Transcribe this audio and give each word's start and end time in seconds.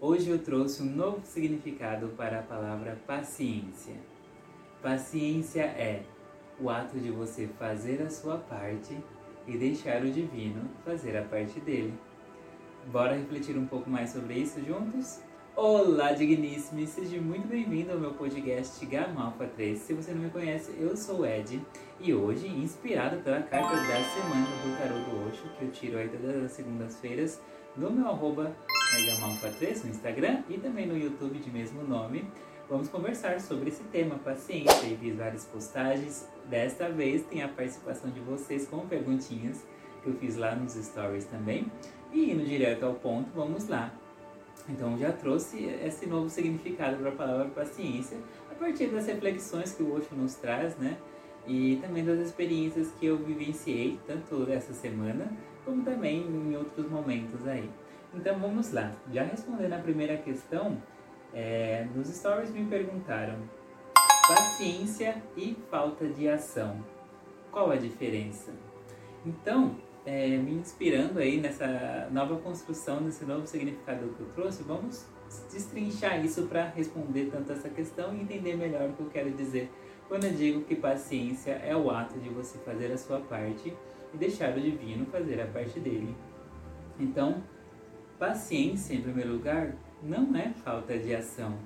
Hoje 0.00 0.30
eu 0.30 0.38
trouxe 0.38 0.80
um 0.80 0.86
novo 0.86 1.22
significado 1.24 2.10
para 2.10 2.38
a 2.38 2.42
palavra 2.42 2.96
paciência. 3.04 3.96
Paciência 4.80 5.62
é 5.62 6.04
o 6.60 6.70
ato 6.70 7.00
de 7.00 7.10
você 7.10 7.48
fazer 7.58 8.00
a 8.02 8.08
sua 8.08 8.36
parte 8.36 8.96
e 9.44 9.58
deixar 9.58 10.02
o 10.02 10.08
divino 10.08 10.70
fazer 10.84 11.16
a 11.16 11.24
parte 11.24 11.58
dele. 11.58 11.92
Bora 12.92 13.16
refletir 13.16 13.58
um 13.58 13.66
pouco 13.66 13.90
mais 13.90 14.10
sobre 14.10 14.34
isso 14.34 14.64
juntos? 14.64 15.20
Olá, 15.56 16.12
digníssimo! 16.12 16.86
Seja 16.86 17.20
muito 17.20 17.48
bem-vindo 17.48 17.90
ao 17.90 17.98
meu 17.98 18.14
podcast 18.14 18.86
Gama 18.86 19.24
Alpha 19.24 19.48
3. 19.48 19.80
Se 19.80 19.94
você 19.94 20.12
não 20.12 20.22
me 20.22 20.30
conhece, 20.30 20.76
eu 20.78 20.96
sou 20.96 21.22
o 21.22 21.26
Ed 21.26 21.60
e 21.98 22.14
hoje, 22.14 22.46
inspirado 22.46 23.20
pela 23.22 23.42
carta 23.42 23.74
da 23.74 24.04
semana 24.04 24.46
do 24.62 24.78
Tarot 24.78 25.10
do 25.10 25.28
Osho, 25.28 25.48
que 25.58 25.64
eu 25.64 25.72
tiro 25.72 25.98
aí 25.98 26.08
todas 26.08 26.44
as 26.44 26.52
segundas-feiras 26.52 27.40
no 27.76 27.90
meu 27.90 28.06
arroba 28.06 28.54
Gama 28.96 29.36
3 29.58 29.84
no 29.84 29.90
Instagram 29.90 30.42
e 30.48 30.56
também 30.58 30.86
no 30.86 30.96
YouTube 30.96 31.38
de 31.38 31.50
mesmo 31.50 31.82
nome, 31.84 32.24
vamos 32.68 32.88
conversar 32.88 33.38
sobre 33.40 33.68
esse 33.68 33.84
tema, 33.84 34.16
paciência, 34.16 34.86
e 34.86 34.96
fiz 34.96 35.14
várias 35.14 35.44
postagens. 35.44 36.26
Desta 36.46 36.88
vez 36.88 37.22
tem 37.24 37.42
a 37.42 37.48
participação 37.48 38.10
de 38.10 38.18
vocês 38.20 38.66
com 38.66 38.86
perguntinhas 38.86 39.64
que 40.02 40.08
eu 40.08 40.14
fiz 40.14 40.36
lá 40.36 40.56
nos 40.56 40.72
stories 40.72 41.26
também. 41.26 41.70
E 42.12 42.32
indo 42.32 42.44
direto 42.44 42.84
ao 42.86 42.94
ponto, 42.94 43.30
vamos 43.34 43.68
lá. 43.68 43.92
Então 44.68 44.98
já 44.98 45.12
trouxe 45.12 45.64
esse 45.64 46.06
novo 46.06 46.28
significado 46.28 46.96
para 46.96 47.10
a 47.10 47.14
palavra 47.14 47.48
paciência 47.50 48.18
a 48.50 48.54
partir 48.54 48.86
das 48.88 49.06
reflexões 49.06 49.72
que 49.72 49.82
o 49.82 49.94
Osho 49.94 50.14
nos 50.16 50.34
traz, 50.34 50.76
né? 50.76 50.96
E 51.46 51.76
também 51.76 52.04
das 52.04 52.18
experiências 52.18 52.90
que 52.98 53.06
eu 53.06 53.18
vivenciei, 53.18 53.98
tanto 54.06 54.50
essa 54.50 54.72
semana 54.72 55.30
como 55.64 55.84
também 55.84 56.22
em 56.22 56.56
outros 56.56 56.90
momentos 56.90 57.46
aí. 57.46 57.68
Então 58.14 58.38
vamos 58.38 58.72
lá. 58.72 58.92
Já 59.12 59.22
respondendo 59.22 59.72
a 59.72 59.78
primeira 59.78 60.16
questão, 60.16 60.82
é, 61.32 61.86
nos 61.94 62.08
stories 62.08 62.50
me 62.50 62.64
perguntaram 62.64 63.38
paciência 64.26 65.22
e 65.36 65.56
falta 65.70 66.06
de 66.06 66.28
ação. 66.28 66.84
Qual 67.50 67.70
a 67.70 67.76
diferença? 67.76 68.52
Então, 69.24 69.76
é, 70.04 70.36
me 70.36 70.52
inspirando 70.54 71.18
aí 71.18 71.40
nessa 71.40 72.08
nova 72.10 72.36
construção, 72.36 73.00
nesse 73.00 73.24
novo 73.24 73.46
significado 73.46 74.08
que 74.08 74.20
eu 74.20 74.28
trouxe, 74.34 74.62
vamos 74.62 75.06
destrinchar 75.52 76.24
isso 76.24 76.46
para 76.46 76.68
responder 76.68 77.30
tanto 77.30 77.52
essa 77.52 77.68
questão 77.68 78.14
e 78.14 78.22
entender 78.22 78.56
melhor 78.56 78.88
o 78.88 78.92
que 78.94 79.00
eu 79.00 79.10
quero 79.10 79.30
dizer 79.30 79.70
quando 80.08 80.24
eu 80.24 80.32
digo 80.32 80.62
que 80.62 80.74
paciência 80.74 81.52
é 81.52 81.76
o 81.76 81.90
ato 81.90 82.18
de 82.18 82.30
você 82.30 82.56
fazer 82.58 82.90
a 82.90 82.96
sua 82.96 83.20
parte 83.20 83.76
e 84.12 84.16
deixar 84.16 84.56
o 84.56 84.60
divino 84.60 85.04
fazer 85.06 85.38
a 85.40 85.46
parte 85.46 85.78
dele. 85.78 86.16
Então, 86.98 87.42
paciência, 88.18 88.94
em 88.94 89.02
primeiro 89.02 89.32
lugar, 89.32 89.74
não 90.02 90.34
é 90.36 90.50
falta 90.50 90.98
de 90.98 91.14
ação. 91.14 91.56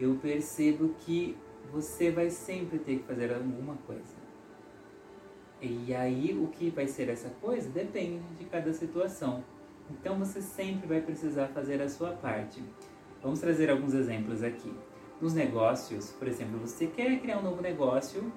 Eu 0.00 0.16
percebo 0.16 0.94
que 1.00 1.36
você 1.70 2.10
vai 2.10 2.30
sempre 2.30 2.78
ter 2.78 2.98
que 2.98 3.04
fazer 3.04 3.32
alguma 3.32 3.74
coisa. 3.86 4.24
E 5.60 5.94
aí, 5.94 6.36
o 6.38 6.48
que 6.48 6.70
vai 6.70 6.86
ser 6.86 7.08
essa 7.08 7.30
coisa 7.40 7.68
depende 7.70 8.22
de 8.38 8.44
cada 8.44 8.72
situação. 8.72 9.42
Então, 9.90 10.18
você 10.18 10.42
sempre 10.42 10.86
vai 10.86 11.00
precisar 11.00 11.48
fazer 11.48 11.80
a 11.80 11.88
sua 11.88 12.10
parte. 12.10 12.62
Vamos 13.22 13.40
trazer 13.40 13.70
alguns 13.70 13.94
exemplos 13.94 14.42
aqui. 14.42 14.72
Nos 15.20 15.32
negócios, 15.32 16.10
por 16.12 16.28
exemplo, 16.28 16.58
você 16.58 16.86
quer 16.86 17.18
criar 17.20 17.38
um 17.38 17.42
novo 17.42 17.62
negócio, 17.62 18.30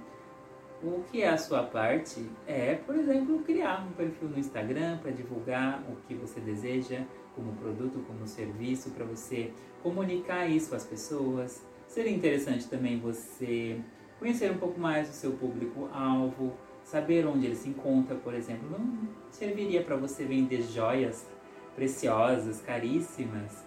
o 0.81 1.03
que 1.11 1.23
é 1.23 1.29
a 1.29 1.37
sua 1.37 1.63
parte 1.63 2.23
é, 2.45 2.75
por 2.75 2.95
exemplo, 2.95 3.39
criar 3.39 3.85
um 3.85 3.91
perfil 3.93 4.29
no 4.29 4.37
Instagram 4.37 4.99
para 4.99 5.11
divulgar 5.11 5.83
o 5.89 5.95
que 6.07 6.13
você 6.13 6.39
deseja 6.39 7.03
como 7.37 7.53
produto, 7.53 8.03
como 8.07 8.27
serviço, 8.27 8.89
para 8.89 9.05
você 9.05 9.53
comunicar 9.83 10.47
isso 10.47 10.75
às 10.75 10.83
pessoas. 10.83 11.63
Seria 11.87 12.11
interessante 12.11 12.67
também 12.67 12.99
você 12.99 13.79
conhecer 14.19 14.51
um 14.51 14.57
pouco 14.57 14.79
mais 14.79 15.09
o 15.09 15.13
seu 15.13 15.33
público-alvo, 15.33 16.53
saber 16.83 17.27
onde 17.27 17.45
ele 17.45 17.55
se 17.55 17.69
encontra, 17.69 18.15
por 18.15 18.33
exemplo. 18.33 18.67
Não 18.69 19.07
serviria 19.29 19.83
para 19.83 19.95
você 19.95 20.25
vender 20.25 20.63
joias 20.63 21.27
preciosas, 21.75 22.59
caríssimas, 22.59 23.63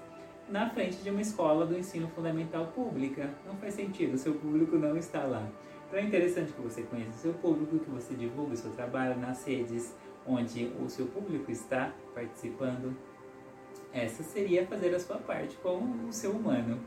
na 0.49 0.69
frente 0.69 0.97
de 0.97 1.11
uma 1.11 1.21
escola 1.21 1.65
do 1.65 1.79
ensino 1.79 2.09
fundamental 2.09 2.67
pública. 2.75 3.33
Não 3.47 3.57
faz 3.57 3.75
sentido, 3.75 4.19
seu 4.19 4.35
público 4.35 4.77
não 4.77 4.97
está 4.97 5.23
lá. 5.23 5.49
Então 5.87 5.99
é 5.99 6.03
interessante 6.03 6.53
que 6.53 6.61
você 6.61 6.83
conheça 6.83 7.11
o 7.11 7.21
seu 7.21 7.35
público, 7.35 7.79
que 7.79 7.91
você 7.91 8.15
divulgue 8.15 8.55
o 8.55 8.57
seu 8.57 8.73
trabalho 8.73 9.19
nas 9.19 9.45
redes 9.45 9.95
onde 10.27 10.73
o 10.81 10.89
seu 10.89 11.07
público 11.07 11.51
está 11.51 11.93
participando. 12.15 12.97
Essa 13.93 14.23
seria 14.23 14.67
fazer 14.67 14.95
a 14.95 15.01
sua 15.01 15.17
parte 15.17 15.57
com 15.57 15.79
o 16.09 16.13
seu 16.13 16.31
humano. 16.31 16.81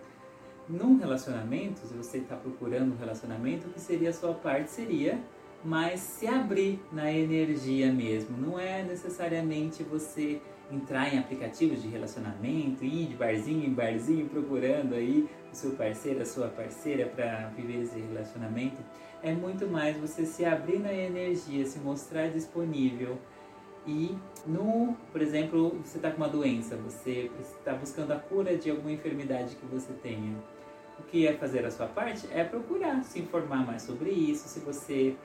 Num 0.70 0.98
relacionamento, 0.98 1.86
se 1.86 1.94
você 1.94 2.20
está 2.20 2.36
procurando 2.36 2.94
um 2.94 2.98
relacionamento, 2.98 3.68
o 3.68 3.72
que 3.72 3.80
seria 3.80 4.10
a 4.10 4.14
sua 4.14 4.34
parte 4.34 4.72
seria 4.72 5.20
mais 5.64 6.00
se 6.00 6.28
abrir 6.28 6.80
na 6.92 7.12
energia 7.12 7.92
mesmo. 7.92 8.38
Não 8.38 8.60
é 8.60 8.84
necessariamente 8.84 9.84
você 9.84 10.42
entrar 10.72 11.14
em 11.14 11.20
aplicativos 11.20 11.82
de 11.82 11.88
relacionamento, 11.88 12.84
ir 12.84 13.08
de 13.08 13.16
barzinho 13.16 13.66
em 13.66 13.74
barzinho 13.74 14.28
procurando 14.28 14.96
aí 14.96 15.30
o 15.52 15.56
seu 15.56 15.72
parceiro, 15.72 16.22
a 16.22 16.26
sua 16.26 16.48
parceira 16.48 17.06
para 17.06 17.50
viver 17.50 17.84
esse 17.84 18.00
relacionamento. 18.00 18.78
É 19.22 19.34
muito 19.34 19.68
mais 19.68 19.96
você 19.98 20.26
se 20.26 20.44
abrir 20.44 20.80
na 20.80 20.94
energia, 20.94 21.66
se 21.66 21.80
mostrar 21.80 22.28
disponível. 22.30 23.18
E 23.86 24.16
no, 24.46 24.96
por 25.12 25.22
exemplo, 25.22 25.78
você 25.84 25.98
está 25.98 26.10
com 26.10 26.18
uma 26.18 26.30
doença, 26.30 26.78
você 26.78 27.30
está 27.58 27.74
buscando 27.74 28.12
a 28.12 28.16
cura 28.18 28.58
de 28.58 28.70
alguma 28.70 28.92
enfermidade 28.92 29.56
que 29.56 29.66
você 29.66 29.92
tenha. 30.02 30.36
O 31.00 31.04
que 31.04 31.28
é 31.28 31.34
fazer 31.34 31.66
a 31.66 31.72
sua 31.72 31.88
parte 31.88 32.28
é 32.32 32.44
procurar 32.44 33.04
se 33.04 33.20
informar 33.20 33.66
mais 33.66 33.82
sobre 33.82 34.12
isso. 34.12 34.48
Se 34.48 34.60
você 34.60 35.16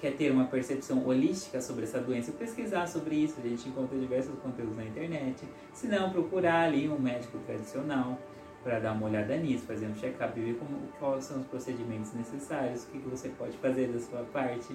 quer 0.00 0.12
ter 0.16 0.30
uma 0.30 0.44
percepção 0.44 1.04
holística 1.06 1.60
sobre 1.60 1.84
essa 1.84 1.98
doença, 1.98 2.30
pesquisar 2.32 2.86
sobre 2.86 3.16
isso, 3.16 3.40
a 3.42 3.48
gente 3.48 3.68
encontra 3.68 3.98
diversos 3.98 4.38
conteúdos 4.40 4.76
na 4.76 4.84
internet. 4.84 5.44
Se 5.72 5.88
não, 5.88 6.10
procurar 6.10 6.64
ali 6.64 6.88
um 6.88 6.98
médico 6.98 7.38
tradicional 7.38 8.18
para 8.62 8.80
dar 8.80 8.92
uma 8.92 9.06
olhada 9.06 9.36
nisso, 9.36 9.66
fazer 9.66 9.86
um 9.86 9.94
check-up 9.94 10.38
e 10.38 10.42
ver 10.42 10.54
como, 10.58 10.88
quais 10.98 11.24
são 11.24 11.40
os 11.40 11.46
procedimentos 11.46 12.12
necessários, 12.12 12.84
o 12.84 12.88
que, 12.88 12.98
que 12.98 13.08
você 13.08 13.28
pode 13.30 13.56
fazer 13.58 13.88
da 13.88 13.98
sua 13.98 14.22
parte. 14.24 14.74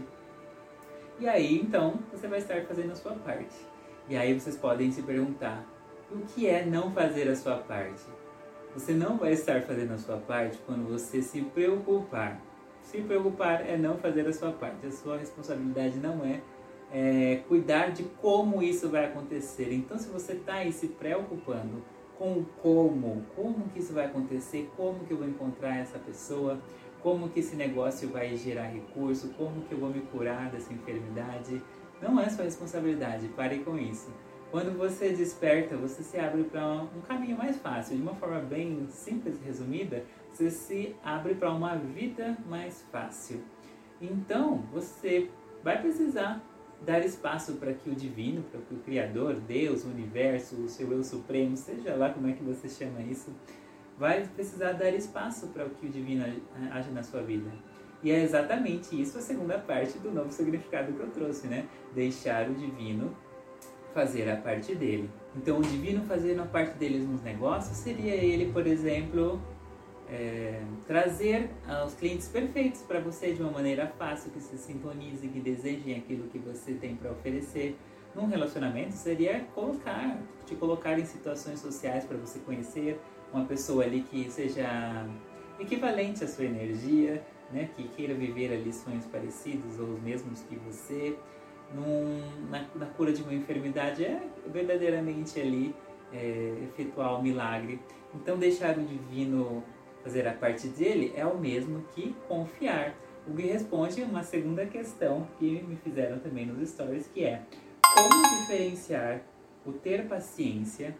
E 1.19 1.27
aí, 1.27 1.59
então, 1.59 1.99
você 2.11 2.27
vai 2.27 2.39
estar 2.39 2.61
fazendo 2.63 2.91
a 2.91 2.95
sua 2.95 3.13
parte. 3.13 3.55
E 4.07 4.15
aí 4.15 4.39
vocês 4.39 4.57
podem 4.57 4.91
se 4.91 5.01
perguntar, 5.01 5.65
o 6.11 6.19
que 6.19 6.47
é 6.47 6.65
não 6.65 6.91
fazer 6.91 7.29
a 7.29 7.35
sua 7.35 7.57
parte? 7.57 8.03
Você 8.73 8.93
não 8.93 9.17
vai 9.17 9.33
estar 9.33 9.61
fazendo 9.63 9.93
a 9.93 9.97
sua 9.97 10.17
parte 10.17 10.57
quando 10.65 10.87
você 10.87 11.21
se 11.21 11.41
preocupar 11.41 12.41
se 12.89 13.01
preocupar 13.01 13.67
é 13.67 13.77
não 13.77 13.97
fazer 13.97 14.27
a 14.27 14.33
sua 14.33 14.51
parte. 14.51 14.85
A 14.87 14.91
sua 14.91 15.17
responsabilidade 15.17 15.97
não 15.97 16.25
é, 16.25 16.41
é 16.91 17.43
cuidar 17.47 17.91
de 17.91 18.03
como 18.03 18.63
isso 18.63 18.89
vai 18.89 19.05
acontecer. 19.05 19.71
Então, 19.71 19.97
se 19.97 20.09
você 20.09 20.33
está 20.33 20.55
aí 20.55 20.71
se 20.71 20.87
preocupando 20.87 21.83
com 22.17 22.39
o 22.39 22.45
como, 22.61 23.23
como 23.35 23.69
que 23.69 23.79
isso 23.79 23.93
vai 23.93 24.05
acontecer, 24.05 24.69
como 24.75 25.05
que 25.05 25.11
eu 25.13 25.17
vou 25.17 25.27
encontrar 25.27 25.77
essa 25.77 25.99
pessoa, 25.99 26.59
como 27.01 27.29
que 27.29 27.39
esse 27.39 27.55
negócio 27.55 28.09
vai 28.09 28.35
gerar 28.35 28.67
recurso, 28.67 29.29
como 29.37 29.61
que 29.61 29.73
eu 29.73 29.79
vou 29.79 29.89
me 29.89 30.01
curar 30.01 30.49
dessa 30.49 30.73
enfermidade, 30.73 31.61
não 32.01 32.19
é 32.19 32.29
sua 32.29 32.45
responsabilidade. 32.45 33.27
Pare 33.29 33.59
com 33.59 33.77
isso. 33.77 34.11
Quando 34.51 34.75
você 34.77 35.09
desperta, 35.09 35.77
você 35.77 36.01
se 36.01 36.17
abre 36.17 36.43
para 36.43 36.65
um 36.65 37.01
caminho 37.01 37.37
mais 37.37 37.57
fácil, 37.57 37.95
de 37.95 38.01
uma 38.01 38.15
forma 38.15 38.39
bem 38.39 38.87
simples 38.89 39.39
e 39.39 39.45
resumida, 39.45 40.03
você 40.31 40.49
se 40.49 40.95
abre 41.03 41.35
para 41.35 41.51
uma 41.51 41.75
vida 41.75 42.35
mais 42.47 42.83
fácil. 42.91 43.41
Então, 44.01 44.63
você 44.71 45.29
vai 45.63 45.79
precisar 45.79 46.43
dar 46.81 47.05
espaço 47.05 47.55
para 47.55 47.73
que 47.73 47.89
o 47.89 47.95
divino, 47.95 48.41
para 48.43 48.61
que 48.61 48.73
o 48.73 48.77
Criador, 48.79 49.35
Deus, 49.35 49.83
o 49.83 49.89
universo, 49.89 50.55
o 50.55 50.69
seu 50.69 50.91
eu 50.91 51.03
supremo, 51.03 51.55
seja 51.55 51.95
lá 51.95 52.09
como 52.09 52.27
é 52.27 52.33
que 52.33 52.43
você 52.43 52.69
chama 52.69 53.01
isso, 53.01 53.31
vai 53.99 54.25
precisar 54.33 54.71
dar 54.71 54.91
espaço 54.91 55.47
para 55.47 55.65
que 55.65 55.85
o 55.85 55.89
divino 55.89 56.25
age 56.71 56.89
na 56.91 57.03
sua 57.03 57.21
vida. 57.21 57.51
E 58.01 58.09
é 58.11 58.23
exatamente 58.23 58.99
isso 58.99 59.17
a 59.17 59.21
segunda 59.21 59.59
parte 59.59 59.99
do 59.99 60.09
novo 60.09 60.31
significado 60.31 60.93
que 60.93 60.99
eu 61.01 61.09
trouxe, 61.11 61.47
né? 61.47 61.67
Deixar 61.93 62.49
o 62.49 62.53
divino 62.53 63.15
fazer 63.93 64.29
a 64.29 64.37
parte 64.37 64.73
dele. 64.73 65.09
Então, 65.35 65.59
o 65.59 65.61
divino 65.61 66.05
fazendo 66.05 66.41
a 66.41 66.45
parte 66.45 66.77
dele 66.77 66.99
nos 66.99 67.21
negócios 67.21 67.75
seria 67.75 68.15
ele, 68.15 68.53
por 68.53 68.65
exemplo, 68.65 69.41
é, 70.09 70.61
trazer 70.87 71.49
os 71.85 71.93
clientes 71.95 72.27
perfeitos 72.27 72.81
para 72.81 72.99
você 72.99 73.33
de 73.33 73.41
uma 73.41 73.51
maneira 73.51 73.87
fácil, 73.97 74.31
que 74.31 74.39
se 74.39 74.57
sintonize, 74.57 75.27
que 75.27 75.39
desejem 75.39 75.95
aquilo 75.95 76.27
que 76.29 76.39
você 76.39 76.73
tem 76.73 76.95
para 76.95 77.11
oferecer. 77.11 77.77
Num 78.15 78.25
relacionamento 78.27 78.93
seria 78.93 79.41
colocar, 79.53 80.17
te 80.45 80.55
colocar 80.55 80.97
em 80.97 81.05
situações 81.05 81.59
sociais 81.59 82.05
para 82.05 82.17
você 82.17 82.39
conhecer 82.39 82.99
uma 83.31 83.45
pessoa 83.45 83.83
ali 83.83 84.01
que 84.01 84.29
seja 84.31 85.05
equivalente 85.59 86.23
à 86.23 86.27
sua 86.27 86.45
energia, 86.45 87.23
né, 87.51 87.69
que 87.75 87.87
queira 87.89 88.13
viver 88.13 88.53
ali 88.53 88.73
sonhos 88.73 89.05
parecidos 89.05 89.79
ou 89.79 89.87
os 89.89 90.01
mesmos 90.01 90.41
que 90.43 90.55
você. 90.55 91.17
Num, 91.73 92.49
na, 92.49 92.65
na 92.73 92.87
cura 92.87 93.13
de 93.13 93.21
uma 93.21 93.33
enfermidade 93.33 94.03
é 94.03 94.19
verdadeiramente 94.47 95.39
ali 95.39 95.75
é, 96.11 96.55
efetuar 96.63 97.19
o 97.19 97.21
milagre. 97.21 97.79
Então, 98.15 98.37
deixar 98.37 98.75
o 98.77 98.83
divino 98.83 99.63
fazer 100.03 100.27
a 100.27 100.33
parte 100.33 100.67
dele 100.67 101.13
é 101.15 101.25
o 101.25 101.37
mesmo 101.37 101.83
que 101.93 102.15
confiar. 102.27 102.95
O 103.27 103.35
que 103.35 103.43
responde 103.43 104.01
uma 104.01 104.23
segunda 104.23 104.65
questão 104.65 105.27
que 105.37 105.61
me 105.61 105.75
fizeram 105.75 106.17
também 106.17 106.47
nos 106.47 106.67
stories, 106.69 107.07
que 107.07 107.23
é 107.23 107.43
como 107.95 108.39
diferenciar 108.39 109.21
o 109.65 109.71
ter 109.71 110.07
paciência 110.07 110.95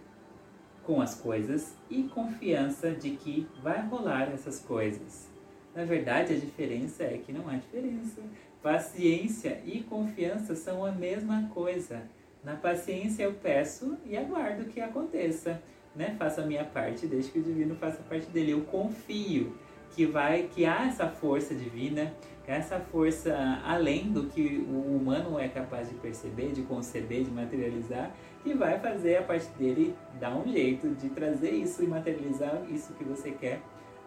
com 0.83 1.01
as 1.01 1.15
coisas 1.15 1.75
e 1.89 2.03
confiança 2.03 2.91
de 2.91 3.12
que 3.12 3.47
vai 3.62 3.86
rolar 3.88 4.31
essas 4.31 4.59
coisas. 4.59 5.30
Na 5.75 5.86
verdade, 5.86 6.33
a 6.33 6.38
diferença 6.38 7.03
é 7.03 7.18
que 7.18 7.31
não 7.31 7.47
há 7.47 7.56
diferença. 7.56 8.21
Paciência 8.62 9.62
e 9.65 9.81
confiança 9.83 10.56
são 10.56 10.83
a 10.83 10.91
mesma 10.91 11.50
coisa. 11.53 12.03
Na 12.44 12.56
paciência 12.56 13.24
eu 13.24 13.33
peço 13.33 13.97
e 14.06 14.18
aguardo 14.18 14.65
que 14.65 14.81
aconteça, 14.81 15.62
né? 15.95 16.15
Faça 16.18 16.42
a 16.42 16.45
minha 16.45 16.65
parte, 16.65 17.06
deixe 17.06 17.30
que 17.30 17.39
o 17.39 17.44
divino 17.44 17.75
faça 17.75 18.00
a 18.00 18.03
parte 18.03 18.27
dele. 18.27 18.51
Eu 18.51 18.62
confio 18.62 19.56
que 19.95 20.06
vai, 20.06 20.44
que 20.44 20.65
há 20.65 20.88
essa 20.88 21.07
força 21.07 21.53
divina, 21.53 22.13
essa 22.50 22.80
força 22.80 23.62
além 23.63 24.12
do 24.12 24.24
que 24.24 24.65
o 24.68 24.97
humano 24.97 25.38
é 25.38 25.47
capaz 25.47 25.88
de 25.88 25.94
perceber, 25.95 26.51
de 26.51 26.63
conceber, 26.63 27.24
de 27.24 27.30
materializar, 27.30 28.12
que 28.44 28.56
vai 28.56 28.80
fazer 28.80 29.18
a 29.18 29.21
parte 29.21 29.47
dele 29.50 29.95
dar 30.19 30.36
um 30.36 30.51
jeito 30.51 30.89
de 30.95 31.09
trazer 31.09 31.51
isso 31.51 31.83
e 31.83 31.88
materializar 31.88 32.63
isso 32.71 32.94
que 32.94 33.03
você 33.03 33.31
quer 33.31 33.62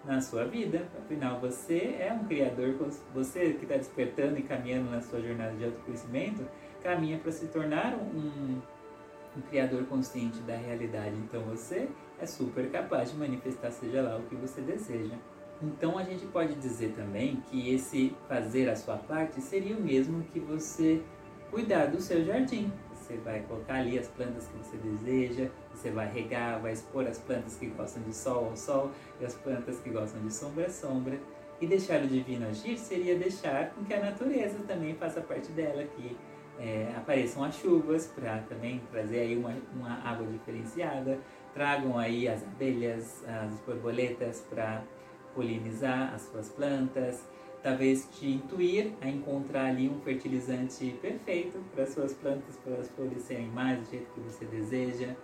na 0.04 0.20
sua 0.20 0.44
vida. 0.44 0.88
Afinal, 0.98 1.38
você 1.38 1.96
é 2.00 2.12
um 2.12 2.24
criador, 2.24 2.74
você 3.14 3.52
que 3.52 3.64
está 3.64 3.76
despertando 3.76 4.36
e 4.36 4.42
caminhando 4.42 4.90
na 4.90 5.00
sua 5.00 5.20
jornada 5.20 5.54
de 5.54 5.64
autoconhecimento, 5.64 6.44
caminha 6.82 7.18
para 7.18 7.30
se 7.30 7.46
tornar 7.46 7.94
um, 7.94 8.60
um 9.36 9.40
criador 9.50 9.84
consciente 9.84 10.40
da 10.40 10.56
realidade. 10.56 11.14
Então, 11.14 11.42
você 11.42 11.88
é 12.20 12.26
super 12.26 12.68
capaz 12.70 13.12
de 13.12 13.16
manifestar, 13.16 13.70
seja 13.70 14.02
lá 14.02 14.16
o 14.16 14.22
que 14.24 14.34
você 14.34 14.60
deseja. 14.60 15.14
Então, 15.62 15.96
a 15.96 16.02
gente 16.02 16.26
pode 16.26 16.54
dizer 16.54 16.92
também 16.96 17.36
que 17.48 17.72
esse 17.72 18.14
fazer 18.28 18.68
a 18.68 18.74
sua 18.74 18.96
parte 18.96 19.40
seria 19.40 19.76
o 19.76 19.80
mesmo 19.80 20.24
que 20.24 20.40
você 20.40 21.00
cuidar 21.50 21.86
do 21.86 22.00
seu 22.00 22.24
jardim. 22.24 22.72
Você 22.92 23.16
vai 23.18 23.40
colocar 23.40 23.74
ali 23.74 23.98
as 23.98 24.08
plantas 24.08 24.48
que 24.48 24.58
você 24.58 24.76
deseja, 24.78 25.48
você 25.72 25.90
vai 25.90 26.10
regar, 26.10 26.60
vai 26.60 26.72
expor 26.72 27.06
as 27.06 27.18
plantas 27.18 27.56
que 27.56 27.66
gostam 27.66 28.02
de 28.02 28.14
sol 28.14 28.46
ao 28.46 28.56
sol 28.56 28.90
e 29.20 29.24
as 29.24 29.34
plantas 29.34 29.78
que 29.78 29.90
gostam 29.90 30.20
de 30.22 30.32
sombra 30.32 30.66
a 30.66 30.70
sombra. 30.70 31.18
E 31.60 31.66
deixar 31.66 32.02
o 32.02 32.08
divino 32.08 32.48
agir 32.48 32.76
seria 32.76 33.16
deixar 33.16 33.70
com 33.70 33.84
que 33.84 33.94
a 33.94 34.00
natureza 34.00 34.58
também 34.66 34.94
faça 34.94 35.20
parte 35.20 35.52
dela, 35.52 35.84
que 35.84 36.16
é, 36.58 36.92
apareçam 36.96 37.44
as 37.44 37.54
chuvas 37.54 38.06
para 38.06 38.38
também 38.48 38.80
trazer 38.90 39.20
aí 39.20 39.36
uma, 39.36 39.54
uma 39.74 40.00
água 40.04 40.26
diferenciada, 40.26 41.20
tragam 41.54 41.96
aí 41.96 42.26
as 42.26 42.42
abelhas, 42.42 43.24
as 43.26 43.54
borboletas 43.60 44.44
para 44.50 44.82
polinizar 45.34 46.14
as 46.14 46.22
suas 46.22 46.48
plantas, 46.48 47.22
talvez 47.62 48.08
te 48.12 48.28
intuir 48.28 48.92
a 49.00 49.08
encontrar 49.08 49.66
ali 49.66 49.88
um 49.88 50.00
fertilizante 50.00 50.98
perfeito 51.00 51.58
para 51.74 51.86
suas 51.86 52.12
plantas, 52.12 52.56
para 52.56 52.74
elas 52.74 52.90
florescerem 52.90 53.48
mais 53.48 53.78
do 53.78 53.90
jeito 53.90 54.10
que 54.12 54.20
você 54.20 54.44
deseja. 54.44 55.14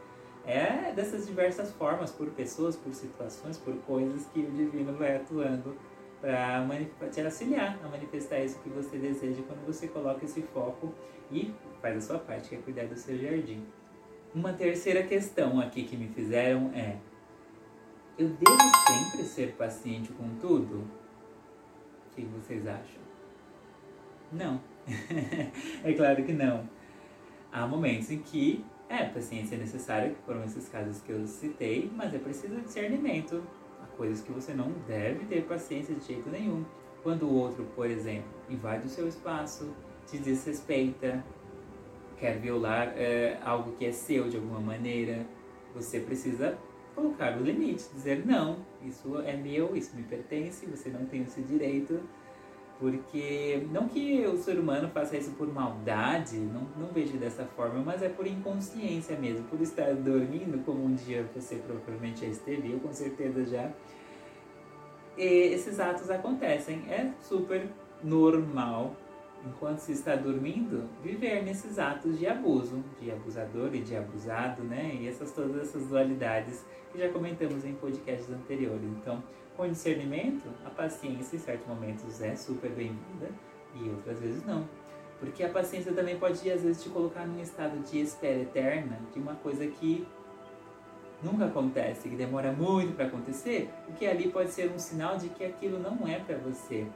É 0.47 0.93
dessas 0.93 1.27
diversas 1.27 1.73
formas, 1.73 2.11
por 2.11 2.29
pessoas, 2.31 2.75
por 2.77 2.95
situações, 2.95 3.59
por 3.59 3.75
coisas 3.83 4.25
que 4.27 4.41
o 4.41 4.51
divino 4.51 4.95
vai 4.95 5.17
atuando 5.17 5.77
para 6.21 7.09
te 7.11 7.21
auxiliar 7.21 7.79
a 7.85 7.89
manifestar 7.89 8.41
isso 8.41 8.59
que 8.61 8.69
você 8.71 8.97
deseja 8.97 9.43
quando 9.47 9.65
você 9.67 9.87
coloca 9.89 10.25
esse 10.25 10.43
foco 10.43 10.93
e 11.31 11.53
faz 11.81 11.97
a 11.97 12.01
sua 12.01 12.19
parte, 12.19 12.49
que 12.49 12.55
é 12.55 12.59
cuidar 12.59 12.87
do 12.87 12.97
seu 12.97 13.17
jardim. 13.19 13.65
Uma 14.35 14.53
terceira 14.53 15.03
questão 15.03 15.61
aqui 15.61 15.85
que 15.85 15.97
me 15.97 16.09
fizeram 16.09 16.71
é: 16.75 16.97
eu 18.19 18.29
devo 18.29 18.59
sempre 18.87 19.25
ser 19.25 19.53
paciente 19.53 20.13
com 20.13 20.29
tudo? 20.41 20.85
O 22.11 22.15
que 22.15 22.23
vocês 22.23 22.67
acham? 22.67 23.01
Não. 24.33 24.61
é 25.85 25.93
claro 25.93 26.25
que 26.25 26.33
não. 26.33 26.69
Há 27.53 27.67
momentos 27.67 28.11
em 28.11 28.19
que 28.19 28.65
é, 28.89 29.05
paciência 29.05 29.55
é 29.55 29.59
necessária, 29.59 30.11
que 30.11 30.23
foram 30.27 30.43
esses 30.45 30.69
casos 30.69 31.01
que 31.01 31.13
eu 31.13 31.27
citei, 31.27 31.91
mas 31.95 32.13
é 32.13 32.19
preciso 32.19 32.61
discernimento 32.61 33.43
coisas 33.99 34.21
que 34.23 34.31
você 34.31 34.55
não 34.55 34.73
deve 34.87 35.27
ter 35.27 35.43
paciência 35.43 35.95
de 35.95 36.07
jeito 36.07 36.31
nenhum. 36.31 36.65
Quando 37.03 37.25
o 37.25 37.35
outro, 37.35 37.65
por 37.75 37.91
exemplo, 37.91 38.31
invade 38.49 38.87
o 38.87 38.89
seu 38.89 39.09
espaço, 39.09 39.75
te 40.07 40.17
desrespeita, 40.19 41.23
quer 42.17 42.39
violar 42.39 42.93
é, 42.97 43.39
algo 43.43 43.73
que 43.73 43.85
é 43.85 43.93
seu 43.93 44.29
de 44.29 44.37
alguma 44.37 44.61
maneira, 44.61 45.27
você 45.75 46.01
precisa 46.01 46.57
colocar 46.99 47.37
o 47.39 47.43
limite, 47.43 47.85
dizer 47.95 48.27
não, 48.27 48.57
isso 48.83 49.21
é 49.21 49.37
meu, 49.37 49.77
isso 49.77 49.97
me 49.97 50.03
pertence, 50.03 50.67
você 50.67 50.89
não 50.89 51.07
tem 51.07 51.23
esse 51.23 51.41
direito, 51.43 52.01
porque 52.81 53.67
não 53.73 53.89
que 53.89 54.27
o 54.27 54.37
ser 54.37 54.59
humano 54.59 54.89
faça 54.89 55.17
isso 55.17 55.31
por 55.33 55.53
maldade, 55.53 56.39
não, 56.39 56.67
não 56.77 56.89
vejo 56.89 57.17
dessa 57.17 57.45
forma, 57.45 57.81
mas 57.85 58.03
é 58.03 58.09
por 58.09 58.27
inconsciência 58.27 59.17
mesmo, 59.17 59.45
por 59.47 59.61
estar 59.61 59.95
dormindo, 59.95 60.65
como 60.65 60.85
um 60.85 60.95
dia 60.95 61.25
você 61.35 61.57
provavelmente 61.57 62.23
já 62.23 62.27
esteve, 62.27 62.73
eu 62.73 62.81
com 62.81 62.93
certeza 62.93 63.45
já, 63.47 63.71
e 65.17 65.53
esses 65.53 65.81
atos 65.81 66.09
acontecem. 66.11 66.85
É 66.89 67.11
super 67.21 67.67
normal, 68.03 68.95
enquanto 69.47 69.79
se 69.79 69.93
está 69.93 70.17
dormindo, 70.17 70.89
viver 71.03 71.43
nesses 71.43 71.79
atos 71.79 72.19
de 72.19 72.27
abuso, 72.27 72.83
de 73.01 73.11
abusador 73.11 73.75
e 73.75 73.81
de 73.81 73.97
abusado, 73.97 74.63
né? 74.63 74.97
E 75.01 75.09
essas 75.09 75.33
todas 75.33 75.57
essas 75.57 75.87
dualidades 75.87 76.65
que 76.93 76.99
já 76.99 77.09
comentamos 77.11 77.65
em 77.65 77.75
podcasts 77.75 78.31
anteriores. 78.31 78.85
Então, 78.85 79.23
com 79.57 79.69
discernimento, 79.69 80.49
a 80.65 80.71
paciência 80.71 81.37
em 81.37 81.39
certos 81.39 81.67
momentos 81.67 82.21
é 82.21 82.35
super 82.37 82.71
bem-vinda 82.71 83.31
e 83.75 83.89
outras 83.89 84.19
vezes 84.19 84.45
não. 84.47 84.69
Porque 85.19 85.43
a 85.43 85.49
paciência 85.49 85.93
também 85.93 86.17
pode, 86.17 86.49
às 86.51 86.63
vezes, 86.63 86.83
te 86.83 86.89
colocar 86.89 87.27
num 87.27 87.41
estado 87.41 87.79
de 87.81 88.01
espera 88.01 88.41
eterna 88.41 89.01
de 89.13 89.19
uma 89.19 89.35
coisa 89.35 89.67
que 89.67 90.07
nunca 91.23 91.47
acontece, 91.47 92.09
que 92.09 92.15
demora 92.15 92.53
muito 92.53 92.95
para 92.95 93.07
acontecer, 93.07 93.69
o 93.89 93.93
que 93.93 94.07
ali 94.07 94.31
pode 94.31 94.51
ser 94.51 94.71
um 94.71 94.79
sinal 94.79 95.17
de 95.17 95.29
que 95.29 95.45
aquilo 95.45 95.79
não 95.79 96.07
é 96.07 96.21
para 96.21 96.37
você. 96.37 96.87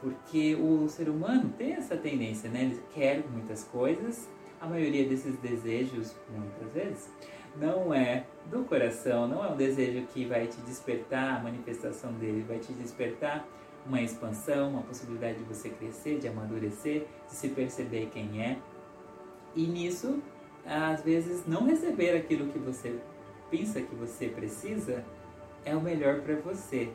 Porque 0.00 0.54
o 0.54 0.88
ser 0.88 1.08
humano 1.08 1.52
tem 1.58 1.74
essa 1.74 1.96
tendência, 1.96 2.48
né? 2.48 2.62
Ele 2.62 2.82
quer 2.94 3.22
muitas 3.30 3.64
coisas, 3.64 4.28
a 4.60 4.66
maioria 4.66 5.06
desses 5.06 5.36
desejos, 5.38 6.14
muitas 6.30 6.72
vezes, 6.72 7.10
não 7.56 7.92
é 7.92 8.24
do 8.50 8.64
coração, 8.64 9.28
não 9.28 9.44
é 9.44 9.48
um 9.48 9.56
desejo 9.56 10.06
que 10.06 10.24
vai 10.24 10.46
te 10.46 10.60
despertar 10.62 11.36
a 11.36 11.42
manifestação 11.42 12.12
dele, 12.14 12.44
vai 12.46 12.58
te 12.58 12.72
despertar 12.72 13.46
uma 13.86 14.00
expansão, 14.00 14.70
uma 14.70 14.82
possibilidade 14.82 15.38
de 15.38 15.44
você 15.44 15.70
crescer, 15.70 16.18
de 16.18 16.28
amadurecer, 16.28 17.06
de 17.28 17.34
se 17.34 17.48
perceber 17.48 18.10
quem 18.12 18.42
é. 18.42 18.58
E 19.54 19.66
nisso, 19.66 20.22
às 20.64 21.02
vezes, 21.02 21.46
não 21.46 21.66
receber 21.66 22.16
aquilo 22.16 22.52
que 22.52 22.58
você 22.58 22.98
pensa 23.50 23.80
que 23.80 23.94
você 23.94 24.28
precisa 24.28 25.04
é 25.64 25.74
o 25.74 25.80
melhor 25.80 26.20
para 26.20 26.36
você. 26.36 26.90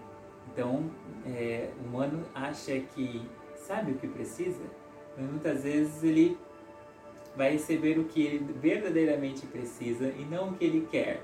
Então, 0.56 0.90
é, 1.26 1.70
o 1.84 1.88
humano 1.90 2.24
acha 2.34 2.80
que 2.80 3.22
sabe 3.58 3.92
o 3.92 3.96
que 3.96 4.08
precisa, 4.08 4.62
mas 5.18 5.30
muitas 5.30 5.64
vezes 5.64 6.02
ele 6.02 6.38
vai 7.36 7.52
receber 7.52 8.00
o 8.00 8.06
que 8.06 8.26
ele 8.26 8.54
verdadeiramente 8.54 9.46
precisa 9.48 10.08
e 10.18 10.24
não 10.24 10.52
o 10.52 10.54
que 10.54 10.64
ele 10.64 10.88
quer. 10.90 11.22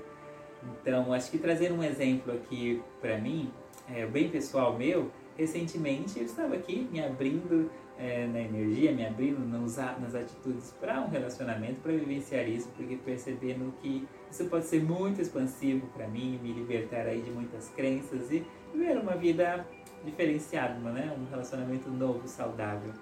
Então, 0.82 1.14
acho 1.14 1.30
que 1.30 1.38
trazer 1.38 1.72
um 1.72 1.82
exemplo 1.82 2.34
aqui 2.34 2.82
para 3.00 3.16
mim, 3.16 3.50
é, 3.90 4.06
bem 4.06 4.28
pessoal 4.28 4.76
meu, 4.76 5.10
recentemente 5.34 6.18
eu 6.18 6.26
estava 6.26 6.54
aqui 6.54 6.86
me 6.92 7.02
abrindo 7.02 7.70
é, 7.98 8.26
na 8.26 8.40
energia, 8.40 8.92
me 8.92 9.06
abrindo 9.06 9.38
nas, 9.48 9.76
nas 9.98 10.14
atitudes 10.14 10.74
para 10.78 11.00
um 11.00 11.08
relacionamento, 11.08 11.80
para 11.80 11.92
vivenciar 11.92 12.46
isso, 12.46 12.68
porque 12.76 12.96
percebendo 12.96 13.72
que 13.80 14.06
isso 14.30 14.44
pode 14.44 14.66
ser 14.66 14.82
muito 14.82 15.22
expansivo 15.22 15.86
para 15.88 16.06
mim, 16.06 16.38
me 16.42 16.52
libertar 16.52 17.06
aí 17.06 17.22
de 17.22 17.30
muitas 17.30 17.70
crenças 17.70 18.30
e 18.30 18.44
viver 18.72 18.98
uma 18.98 19.16
vida 19.16 19.66
diferenciada, 20.04 20.74
né? 20.90 21.14
um 21.18 21.30
relacionamento 21.30 21.88
novo, 21.90 22.26
saudável. 22.26 22.92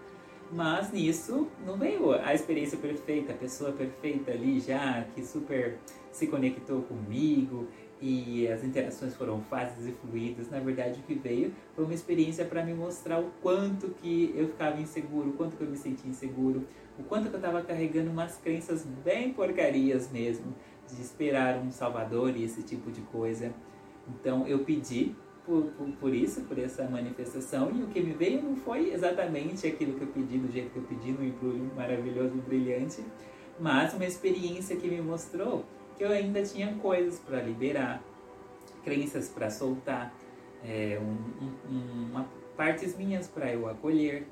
Mas 0.52 0.92
nisso 0.92 1.48
não 1.64 1.78
veio 1.78 2.12
a 2.12 2.34
experiência 2.34 2.76
perfeita, 2.76 3.32
a 3.32 3.36
pessoa 3.36 3.72
perfeita 3.72 4.32
ali 4.32 4.58
já, 4.58 5.04
que 5.14 5.24
super 5.24 5.78
se 6.10 6.26
conectou 6.26 6.82
comigo 6.82 7.68
e 8.00 8.48
as 8.48 8.64
interações 8.64 9.14
foram 9.14 9.40
fáceis 9.42 9.86
e 9.86 9.92
fluídas. 9.92 10.50
Na 10.50 10.58
verdade, 10.58 10.98
o 10.98 11.02
que 11.04 11.14
veio 11.14 11.52
foi 11.76 11.84
uma 11.84 11.94
experiência 11.94 12.44
para 12.44 12.64
me 12.64 12.74
mostrar 12.74 13.20
o 13.20 13.30
quanto 13.40 13.90
que 13.90 14.34
eu 14.36 14.48
ficava 14.48 14.80
inseguro, 14.80 15.30
o 15.30 15.32
quanto 15.34 15.56
que 15.56 15.62
eu 15.62 15.68
me 15.68 15.76
sentia 15.76 16.10
inseguro, 16.10 16.66
o 16.98 17.04
quanto 17.04 17.28
que 17.28 17.34
eu 17.34 17.38
estava 17.38 17.62
carregando 17.62 18.10
umas 18.10 18.36
crenças 18.36 18.84
bem 19.04 19.32
porcarias 19.32 20.10
mesmo, 20.10 20.52
de 20.92 21.00
esperar 21.00 21.58
um 21.58 21.70
salvador 21.70 22.36
e 22.36 22.42
esse 22.42 22.64
tipo 22.64 22.90
de 22.90 23.02
coisa. 23.02 23.54
Então 24.08 24.48
eu 24.48 24.60
pedi 24.64 25.14
por, 25.50 25.64
por, 25.72 25.88
por, 25.96 26.14
isso, 26.14 26.42
por 26.42 26.56
essa 26.58 26.84
manifestação, 26.84 27.72
e 27.74 27.82
o 27.82 27.88
que 27.88 28.00
me 28.00 28.12
veio 28.12 28.40
não 28.40 28.54
foi 28.54 28.92
exatamente 28.92 29.66
aquilo 29.66 29.94
que 29.94 30.02
eu 30.02 30.08
pedi, 30.08 30.38
do 30.38 30.52
jeito 30.52 30.70
que 30.70 30.76
eu 30.76 30.84
pedi, 30.84 31.10
no 31.10 31.24
embrulho 31.24 31.70
maravilhoso 31.74 32.36
e 32.36 32.40
brilhante, 32.40 33.04
mas 33.58 33.92
uma 33.92 34.04
experiência 34.04 34.76
que 34.76 34.88
me 34.88 35.00
mostrou 35.00 35.64
porque 36.00 36.04
eu 36.04 36.16
ainda 36.16 36.42
tinha 36.42 36.74
coisas 36.76 37.18
para 37.18 37.42
liberar, 37.42 38.02
crenças 38.82 39.28
para 39.28 39.50
soltar, 39.50 40.14
é, 40.64 40.98
um, 40.98 41.70
um, 41.70 42.08
uma, 42.10 42.26
partes 42.56 42.96
minhas 42.96 43.28
para 43.28 43.52
eu 43.52 43.68
acolher. 43.68 44.26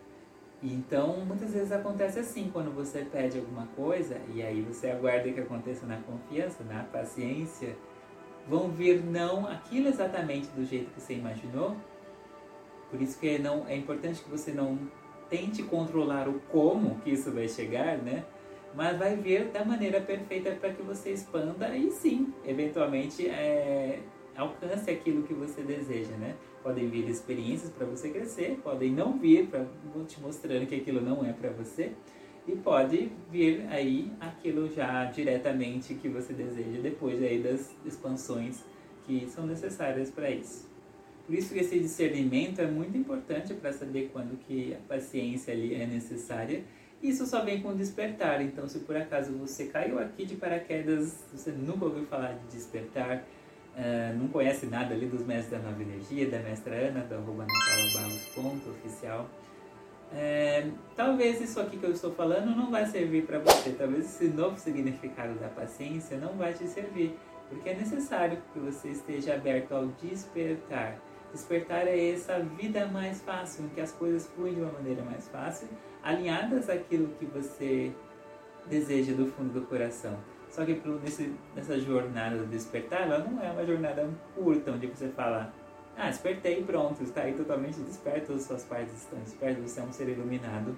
Então, 0.62 1.18
muitas 1.26 1.52
vezes 1.52 1.70
acontece 1.70 2.20
assim, 2.20 2.48
quando 2.50 2.74
você 2.74 3.04
pede 3.04 3.38
alguma 3.38 3.66
coisa 3.76 4.18
e 4.34 4.42
aí 4.42 4.62
você 4.62 4.90
aguarda 4.90 5.30
que 5.30 5.40
aconteça 5.40 5.84
na 5.84 5.98
confiança, 5.98 6.64
na 6.64 6.84
paciência, 6.84 7.76
vão 8.48 8.70
vir 8.70 9.04
não 9.04 9.46
aquilo 9.46 9.88
exatamente 9.88 10.48
do 10.48 10.64
jeito 10.64 10.90
que 10.92 11.00
você 11.00 11.14
imaginou. 11.14 11.76
Por 12.90 13.00
isso 13.02 13.18
que 13.18 13.28
é, 13.28 13.38
não, 13.38 13.66
é 13.68 13.76
importante 13.76 14.22
que 14.22 14.30
você 14.30 14.50
não 14.50 14.78
tente 15.28 15.62
controlar 15.62 16.28
o 16.28 16.40
como 16.50 16.98
que 17.00 17.10
isso 17.10 17.30
vai 17.30 17.48
chegar, 17.48 17.98
né? 17.98 18.24
Mas 18.74 18.98
vai 18.98 19.16
vir 19.16 19.46
da 19.46 19.64
maneira 19.64 20.00
perfeita 20.00 20.52
para 20.52 20.72
que 20.72 20.82
você 20.82 21.10
expanda 21.10 21.76
e 21.76 21.90
sim, 21.90 22.32
eventualmente 22.46 23.26
é, 23.28 24.00
alcance 24.36 24.90
aquilo 24.90 25.22
que 25.22 25.34
você 25.34 25.62
deseja, 25.62 26.16
né? 26.16 26.34
Podem 26.62 26.88
vir 26.88 27.08
experiências 27.08 27.70
para 27.70 27.86
você 27.86 28.10
crescer, 28.10 28.58
podem 28.62 28.90
não 28.90 29.18
vir 29.18 29.48
para 29.48 29.66
te 30.06 30.20
mostrando 30.20 30.66
que 30.66 30.74
aquilo 30.74 31.00
não 31.00 31.24
é 31.24 31.32
para 31.32 31.50
você 31.50 31.92
e 32.48 32.56
pode 32.56 33.12
vir 33.30 33.66
aí 33.68 34.10
aquilo 34.18 34.72
já 34.72 35.04
diretamente 35.04 35.94
que 35.94 36.08
você 36.08 36.32
deseja 36.32 36.80
depois 36.80 37.22
aí 37.22 37.42
das 37.42 37.76
expansões 37.84 38.64
que 39.04 39.28
são 39.28 39.46
necessárias 39.46 40.10
para 40.10 40.30
isso. 40.30 40.66
Por 41.26 41.34
isso 41.34 41.52
que 41.52 41.60
esse 41.60 41.78
discernimento 41.78 42.60
é 42.60 42.66
muito 42.66 42.96
importante 42.96 43.52
para 43.52 43.70
saber 43.70 44.08
quando 44.14 44.38
que 44.38 44.74
a 44.74 44.78
paciência 44.88 45.52
ali 45.52 45.74
é 45.74 45.86
necessária. 45.86 46.64
Isso 47.02 47.26
só 47.26 47.44
vem 47.44 47.60
com 47.60 47.76
despertar. 47.76 48.40
Então, 48.40 48.66
se 48.66 48.78
por 48.80 48.96
acaso 48.96 49.30
você 49.32 49.66
caiu 49.66 49.98
aqui 49.98 50.24
de 50.24 50.36
paraquedas, 50.36 51.26
você 51.30 51.50
nunca 51.50 51.84
ouviu 51.84 52.06
falar 52.06 52.32
de 52.32 52.56
despertar, 52.56 53.26
uh, 53.76 54.18
não 54.18 54.28
conhece 54.28 54.64
nada 54.64 54.94
ali 54.94 55.04
dos 55.04 55.24
mestres 55.24 55.50
da 55.50 55.58
nova 55.58 55.82
energia, 55.82 56.30
da 56.30 56.38
mestra 56.38 56.74
Ana, 56.74 57.00
do 57.02 57.14
arroba 57.14 57.46
ponto 58.34 58.70
oficial, 58.70 59.28
é, 60.12 60.70
talvez 60.96 61.40
isso 61.40 61.60
aqui 61.60 61.76
que 61.76 61.84
eu 61.84 61.92
estou 61.92 62.12
falando 62.12 62.56
não 62.56 62.70
vai 62.70 62.86
servir 62.86 63.26
para 63.26 63.38
você. 63.38 63.70
Talvez 63.70 64.06
esse 64.06 64.28
novo 64.28 64.58
significado 64.58 65.34
da 65.34 65.48
paciência 65.48 66.16
não 66.16 66.34
vai 66.34 66.54
te 66.54 66.66
servir, 66.66 67.18
porque 67.48 67.70
é 67.70 67.74
necessário 67.74 68.38
que 68.52 68.58
você 68.58 68.88
esteja 68.88 69.34
aberto 69.34 69.72
ao 69.72 69.86
despertar. 70.02 70.98
Despertar 71.32 71.86
é 71.86 72.10
essa 72.10 72.38
vida 72.38 72.86
mais 72.86 73.20
fácil, 73.20 73.66
em 73.66 73.68
que 73.68 73.80
as 73.80 73.92
coisas 73.92 74.26
fluem 74.28 74.54
de 74.54 74.60
uma 74.60 74.72
maneira 74.72 75.02
mais 75.02 75.28
fácil, 75.28 75.68
alinhadas 76.02 76.70
àquilo 76.70 77.08
que 77.18 77.26
você 77.26 77.92
deseja 78.66 79.12
do 79.12 79.26
fundo 79.26 79.52
do 79.52 79.66
coração. 79.66 80.16
Só 80.48 80.64
que 80.64 80.80
nesse, 81.02 81.34
nessa 81.54 81.78
jornada 81.78 82.38
do 82.38 82.46
despertar, 82.46 83.02
ela 83.02 83.18
não 83.18 83.42
é 83.42 83.50
uma 83.50 83.66
jornada 83.66 84.08
curta, 84.34 84.72
onde 84.72 84.86
você 84.86 85.08
fala, 85.08 85.52
ah, 85.98 86.08
despertei, 86.08 86.62
pronto, 86.62 87.02
está 87.02 87.22
aí 87.22 87.34
totalmente 87.34 87.80
desperto, 87.80 88.32
as 88.32 88.42
suas 88.42 88.62
partes 88.62 88.94
estão 88.94 89.18
despertas, 89.18 89.70
você 89.70 89.80
é 89.80 89.82
um 89.82 89.92
ser 89.92 90.08
iluminado. 90.08 90.76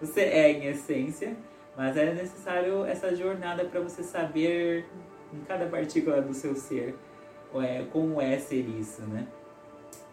Você 0.00 0.22
é 0.22 0.50
em 0.50 0.66
essência, 0.66 1.36
mas 1.76 1.96
é 1.96 2.14
necessário 2.14 2.84
essa 2.86 3.14
jornada 3.14 3.66
para 3.66 3.80
você 3.80 4.02
saber 4.02 4.86
em 5.32 5.40
cada 5.44 5.66
partícula 5.66 6.22
do 6.22 6.32
seu 6.32 6.54
ser 6.54 6.96
é, 7.54 7.84
como 7.92 8.20
é 8.20 8.38
ser 8.38 8.66
isso, 8.66 9.02
né? 9.02 9.26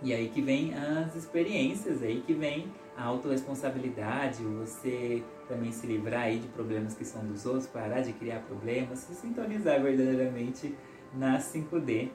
E 0.01 0.13
aí 0.13 0.30
que 0.30 0.42
vem 0.42 0.74
as 0.74 1.16
experiências, 1.16 2.04
aí 2.04 2.22
que 2.22 2.34
vem 2.34 2.72
a 2.98 3.04
autorresponsabilidade, 3.06 4.44
você 4.44 5.24
também 5.48 5.72
se 5.72 5.88
livrar 5.88 6.24
aí 6.24 6.39
de 6.39 6.48
problemas 6.50 6.94
que 6.94 7.06
são 7.06 7.25
dos 7.25 7.46
outros, 7.46 7.68
parar 7.68 8.01
de 8.01 8.13
criar 8.13 8.39
problemas, 8.39 9.00
se 9.00 9.16
sintonizar 9.16 9.82
verdadeiramente 9.82 10.75
na 11.13 11.39
5D. 11.39 12.10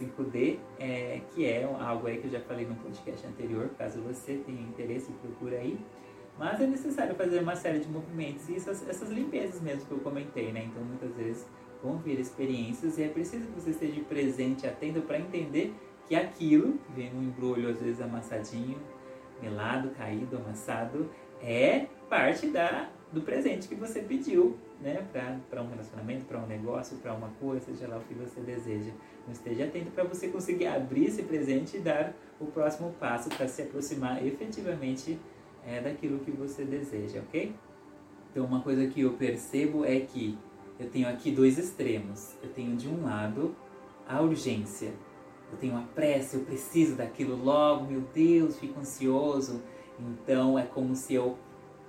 5D, 0.00 0.58
é, 0.78 1.20
que 1.30 1.44
é 1.44 1.64
algo 1.64 2.06
aí 2.06 2.18
que 2.18 2.26
eu 2.26 2.30
já 2.30 2.40
falei 2.40 2.66
no 2.66 2.74
podcast 2.76 3.26
anterior, 3.26 3.70
caso 3.78 4.00
você 4.00 4.36
tenha 4.46 4.60
interesse, 4.60 5.12
procura 5.12 5.56
aí. 5.56 5.78
Mas 6.38 6.60
é 6.60 6.66
necessário 6.66 7.14
fazer 7.14 7.40
uma 7.40 7.54
série 7.54 7.80
de 7.80 7.88
movimentos 7.88 8.48
e 8.48 8.56
essas, 8.56 8.88
essas 8.88 9.10
limpezas 9.10 9.60
mesmo 9.60 9.84
que 9.84 9.92
eu 9.92 9.98
comentei, 9.98 10.52
né? 10.52 10.64
Então 10.64 10.82
muitas 10.82 11.14
vezes 11.14 11.46
vão 11.82 11.98
vir 11.98 12.18
experiências 12.18 12.98
e 12.98 13.02
é 13.02 13.08
preciso 13.08 13.46
que 13.48 13.60
você 13.60 13.70
esteja 13.70 14.00
presente, 14.02 14.66
atento 14.66 15.02
para 15.02 15.18
entender 15.18 15.74
que 16.06 16.14
aquilo, 16.14 16.78
vem 16.94 17.14
um 17.14 17.22
embrulho 17.22 17.68
às 17.68 17.80
vezes 17.80 18.00
amassadinho, 18.00 18.78
melado, 19.40 19.90
caído, 19.90 20.36
amassado, 20.36 21.10
é 21.42 21.86
parte 22.08 22.48
da, 22.48 22.90
do 23.12 23.22
presente 23.22 23.68
que 23.68 23.74
você 23.74 24.00
pediu, 24.00 24.56
né? 24.80 25.06
Para 25.48 25.62
um 25.62 25.68
relacionamento, 25.68 26.24
para 26.24 26.38
um 26.38 26.46
negócio, 26.46 26.96
para 26.98 27.12
uma 27.12 27.28
cura, 27.40 27.60
seja 27.60 27.88
lá 27.88 27.98
o 27.98 28.00
que 28.02 28.14
você 28.14 28.40
deseja. 28.40 28.90
Então 29.22 29.32
esteja 29.32 29.64
atento 29.64 29.90
para 29.90 30.04
você 30.04 30.28
conseguir 30.28 30.66
abrir 30.66 31.06
esse 31.06 31.22
presente 31.22 31.76
e 31.76 31.80
dar 31.80 32.14
o 32.38 32.46
próximo 32.46 32.94
passo 32.98 33.28
para 33.28 33.48
se 33.48 33.62
aproximar 33.62 34.24
efetivamente 34.24 35.18
é, 35.66 35.80
daquilo 35.80 36.20
que 36.20 36.30
você 36.30 36.64
deseja, 36.64 37.20
ok? 37.20 37.54
Então 38.30 38.44
uma 38.44 38.60
coisa 38.60 38.86
que 38.86 39.00
eu 39.00 39.12
percebo 39.14 39.84
é 39.84 40.00
que 40.00 40.38
eu 40.78 40.88
tenho 40.88 41.08
aqui 41.08 41.30
dois 41.30 41.58
extremos. 41.58 42.34
Eu 42.42 42.50
tenho 42.50 42.76
de 42.76 42.88
um 42.88 43.02
lado 43.02 43.54
a 44.08 44.20
urgência 44.20 44.92
eu 45.52 45.58
tenho 45.58 45.72
uma 45.74 45.86
pressa, 45.94 46.36
eu 46.36 46.44
preciso 46.44 46.96
daquilo 46.96 47.36
logo, 47.36 47.86
meu 47.86 48.02
Deus, 48.14 48.58
fico 48.58 48.78
ansioso. 48.78 49.60
Então 49.98 50.58
é 50.58 50.62
como 50.62 50.94
se 50.94 51.14
eu 51.14 51.36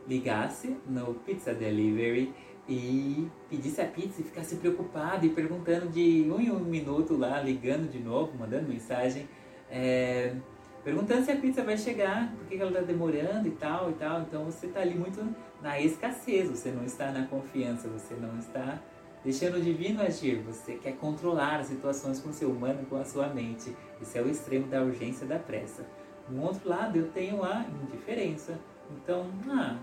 ligasse 0.08 0.76
no 0.88 1.14
Pizza 1.14 1.54
Delivery 1.54 2.34
e 2.68 3.28
pedisse 3.50 3.82
a 3.82 3.86
pizza 3.86 4.22
e 4.22 4.24
ficasse 4.24 4.56
preocupado 4.56 5.26
e 5.26 5.30
perguntando 5.30 5.88
de 5.90 6.28
um 6.30 6.40
em 6.40 6.52
um 6.52 6.60
minuto 6.60 7.18
lá, 7.18 7.42
ligando 7.42 7.90
de 7.90 8.00
novo, 8.00 8.38
mandando 8.38 8.68
mensagem, 8.68 9.28
é, 9.70 10.36
perguntando 10.84 11.26
se 11.26 11.32
a 11.32 11.36
pizza 11.36 11.64
vai 11.64 11.78
chegar, 11.78 12.32
por 12.34 12.48
que 12.48 12.56
ela 12.56 12.70
está 12.70 12.82
demorando 12.82 13.48
e 13.48 13.52
tal 13.52 13.90
e 13.90 13.94
tal. 13.94 14.22
Então 14.22 14.46
você 14.46 14.68
está 14.68 14.82
ali 14.82 14.96
muito 14.96 15.24
na 15.62 15.80
escassez, 15.80 16.50
você 16.50 16.72
não 16.72 16.86
está 16.86 17.12
na 17.12 17.26
confiança, 17.28 17.88
você 17.88 18.16
não 18.16 18.38
está 18.40 18.80
Deixando 19.24 19.58
o 19.58 19.62
divino 19.62 20.02
agir, 20.02 20.42
você 20.42 20.74
quer 20.78 20.94
controlar 20.94 21.60
as 21.60 21.68
situações 21.68 22.20
com 22.20 22.30
o 22.30 22.34
seu 22.34 22.50
humano, 22.50 22.84
com 22.90 22.96
a 22.96 23.06
sua 23.06 23.28
mente. 23.28 23.76
Esse 24.02 24.18
é 24.18 24.22
o 24.22 24.28
extremo 24.28 24.68
da 24.68 24.82
urgência 24.82 25.28
da 25.28 25.38
pressa. 25.38 25.86
No 26.28 26.42
outro 26.42 26.68
lado, 26.68 26.98
eu 26.98 27.08
tenho 27.12 27.44
a 27.44 27.64
indiferença. 27.84 28.60
Então, 28.90 29.28
ah, 29.48 29.78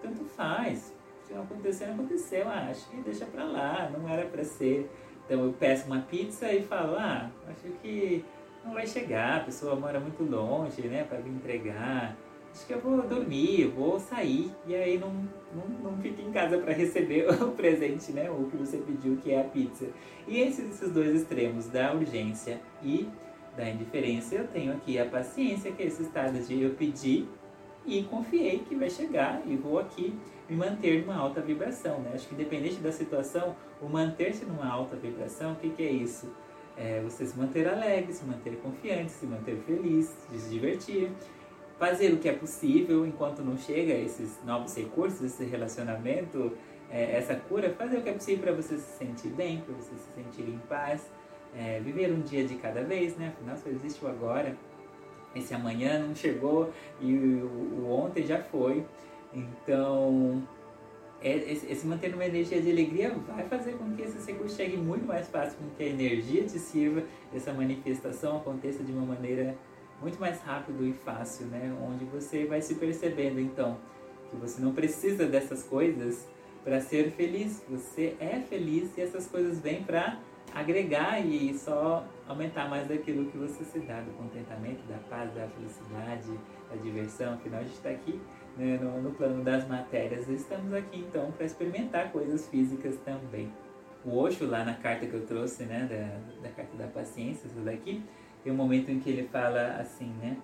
tanto 0.00 0.24
faz. 0.24 0.94
Se 1.24 1.34
não 1.34 1.42
acontecer, 1.42 1.86
não 1.86 1.94
aconteceu. 1.94 2.48
Ah, 2.48 2.68
acho 2.70 2.88
que 2.88 2.96
deixa 3.02 3.26
pra 3.26 3.44
lá, 3.44 3.90
não 3.90 4.08
era 4.08 4.26
pra 4.26 4.44
ser. 4.44 4.90
Então, 5.24 5.44
eu 5.44 5.52
peço 5.52 5.86
uma 5.86 6.00
pizza 6.00 6.50
e 6.52 6.62
falo, 6.62 6.96
ah, 6.96 7.30
acho 7.48 7.72
que 7.82 8.24
não 8.64 8.72
vai 8.72 8.86
chegar, 8.86 9.36
a 9.36 9.44
pessoa 9.44 9.76
mora 9.76 10.00
muito 10.00 10.22
longe, 10.22 10.82
né, 10.88 11.04
para 11.04 11.18
me 11.18 11.30
entregar 11.30 12.16
acho 12.58 12.66
que 12.66 12.72
eu 12.72 12.80
vou 12.80 13.02
dormir, 13.02 13.62
eu 13.62 13.70
vou 13.70 14.00
sair 14.00 14.50
e 14.66 14.74
aí 14.74 14.98
não, 14.98 15.12
não, 15.54 15.90
não 15.90 15.98
fica 15.98 16.20
em 16.20 16.32
casa 16.32 16.58
para 16.58 16.72
receber 16.72 17.28
o 17.42 17.52
presente, 17.52 18.12
né? 18.12 18.28
O 18.30 18.44
que 18.50 18.56
você 18.56 18.78
pediu, 18.78 19.16
que 19.16 19.32
é 19.32 19.40
a 19.40 19.44
pizza. 19.44 19.86
E 20.26 20.38
esses, 20.40 20.70
esses 20.70 20.90
dois 20.90 21.14
extremos 21.14 21.68
da 21.68 21.92
urgência 21.92 22.60
e 22.82 23.08
da 23.56 23.68
indiferença, 23.68 24.34
eu 24.34 24.46
tenho 24.46 24.72
aqui 24.72 24.98
a 24.98 25.06
paciência, 25.06 25.72
que 25.72 25.82
é 25.82 25.86
esse 25.86 26.02
estado 26.02 26.38
de 26.40 26.62
eu 26.62 26.70
pedir 26.70 27.28
e 27.88 28.04
confiei 28.04 28.60
que 28.60 28.74
vai 28.74 28.90
chegar 28.90 29.42
e 29.46 29.56
vou 29.56 29.78
aqui 29.78 30.14
me 30.48 30.56
manter 30.56 31.02
numa 31.02 31.16
alta 31.16 31.40
vibração, 31.40 32.00
né? 32.00 32.12
Acho 32.14 32.28
que 32.28 32.34
independente 32.34 32.76
da 32.76 32.92
situação, 32.92 33.54
o 33.80 33.88
manter-se 33.88 34.44
numa 34.44 34.68
alta 34.68 34.96
vibração, 34.96 35.52
o 35.52 35.56
que, 35.56 35.70
que 35.70 35.82
é 35.82 35.90
isso? 35.90 36.32
É 36.76 37.00
você 37.02 37.26
se 37.26 37.36
manter 37.36 37.68
alegre, 37.68 38.12
se 38.12 38.24
manter 38.24 38.56
confiante, 38.58 39.10
se 39.10 39.26
manter 39.26 39.56
feliz, 39.66 40.06
se 40.30 40.48
divertir 40.48 41.10
fazer 41.78 42.12
o 42.12 42.18
que 42.18 42.28
é 42.28 42.32
possível 42.32 43.06
enquanto 43.06 43.40
não 43.40 43.56
chega 43.56 43.94
esses 43.94 44.38
novos 44.44 44.76
recursos, 44.76 45.22
esse 45.22 45.44
relacionamento, 45.44 46.52
é, 46.90 47.16
essa 47.16 47.36
cura, 47.36 47.70
fazer 47.70 47.98
o 47.98 48.02
que 48.02 48.08
é 48.08 48.12
possível 48.12 48.42
para 48.42 48.52
você 48.52 48.76
se 48.76 48.98
sentir 48.98 49.28
bem, 49.28 49.60
para 49.60 49.74
você 49.74 49.94
se 49.94 50.12
sentir 50.14 50.48
em 50.48 50.58
paz, 50.68 51.08
é, 51.56 51.80
viver 51.80 52.12
um 52.12 52.20
dia 52.20 52.44
de 52.44 52.56
cada 52.56 52.82
vez, 52.82 53.16
né? 53.16 53.28
Afinal, 53.28 53.56
só 53.56 53.68
existe 53.68 54.04
o 54.04 54.08
agora. 54.08 54.56
Esse 55.38 55.54
amanhã 55.54 55.98
não 55.98 56.14
chegou 56.14 56.72
e 57.00 57.14
o, 57.14 57.88
ontem 57.90 58.26
já 58.26 58.42
foi. 58.42 58.84
Então, 59.32 60.42
é, 61.20 61.36
esse, 61.52 61.86
manter 61.86 62.14
uma 62.14 62.24
energia 62.24 62.60
de 62.60 62.70
alegria 62.70 63.10
vai 63.26 63.44
fazer 63.48 63.72
com 63.72 63.94
que 63.94 64.02
esse 64.02 64.30
recursos 64.30 64.56
chegue 64.56 64.76
muito 64.76 65.06
mais 65.06 65.28
fácil, 65.28 65.58
com 65.58 65.68
que 65.76 65.82
a 65.82 65.86
energia 65.86 66.44
te 66.44 66.58
sirva, 66.58 67.02
essa 67.34 67.52
manifestação 67.52 68.36
aconteça 68.36 68.82
de 68.82 68.92
uma 68.92 69.04
maneira 69.04 69.56
muito 70.00 70.18
mais 70.20 70.40
rápido 70.40 70.86
e 70.86 70.92
fácil, 70.92 71.46
né? 71.46 71.76
Onde 71.82 72.04
você 72.04 72.44
vai 72.44 72.62
se 72.62 72.76
percebendo 72.76 73.40
então 73.40 73.78
que 74.30 74.36
você 74.36 74.60
não 74.60 74.72
precisa 74.72 75.26
dessas 75.26 75.62
coisas 75.62 76.26
para 76.62 76.80
ser 76.80 77.10
feliz. 77.12 77.62
Você 77.68 78.14
é 78.20 78.40
feliz 78.40 78.96
e 78.96 79.00
essas 79.00 79.26
coisas 79.26 79.58
vêm 79.58 79.82
para 79.82 80.20
agregar 80.54 81.24
e 81.24 81.52
só 81.54 82.06
aumentar 82.26 82.68
mais 82.68 82.86
daquilo 82.86 83.30
que 83.30 83.38
você 83.38 83.64
se 83.64 83.78
dá, 83.80 84.00
do 84.00 84.10
contentamento, 84.12 84.82
da 84.88 84.98
paz, 85.08 85.32
da 85.34 85.46
felicidade, 85.48 86.38
da 86.70 86.76
diversão. 86.76 87.34
Afinal, 87.34 87.60
a 87.60 87.62
gente 87.64 87.74
está 87.74 87.90
aqui 87.90 88.20
né, 88.56 88.78
no, 88.78 89.02
no 89.02 89.10
plano 89.12 89.42
das 89.42 89.66
matérias. 89.66 90.28
Estamos 90.28 90.72
aqui 90.74 91.00
então 91.00 91.30
para 91.32 91.46
experimentar 91.46 92.12
coisas 92.12 92.48
físicas 92.48 92.96
também. 93.04 93.52
O 94.04 94.16
Osho, 94.16 94.46
lá 94.46 94.64
na 94.64 94.74
carta 94.74 95.06
que 95.06 95.14
eu 95.14 95.26
trouxe, 95.26 95.64
né, 95.64 95.86
da, 95.90 96.48
da 96.48 96.54
carta 96.54 96.76
da 96.76 96.86
paciência, 96.86 97.46
isso 97.46 97.60
daqui, 97.60 98.02
tem 98.42 98.52
um 98.52 98.56
momento 98.56 98.90
em 98.90 99.00
que 99.00 99.10
ele 99.10 99.28
fala 99.28 99.76
assim, 99.80 100.12
né? 100.20 100.36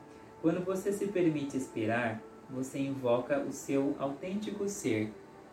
Quando 0.43 0.65
você 0.65 0.93
se 0.93 1.07
permite 1.07 1.57
esperar, 1.57 2.21
você 2.51 2.79
invoca 2.79 3.41
o 3.41 3.53
seu 3.53 3.95
autêntico 3.99 4.69
ser. 4.69 5.13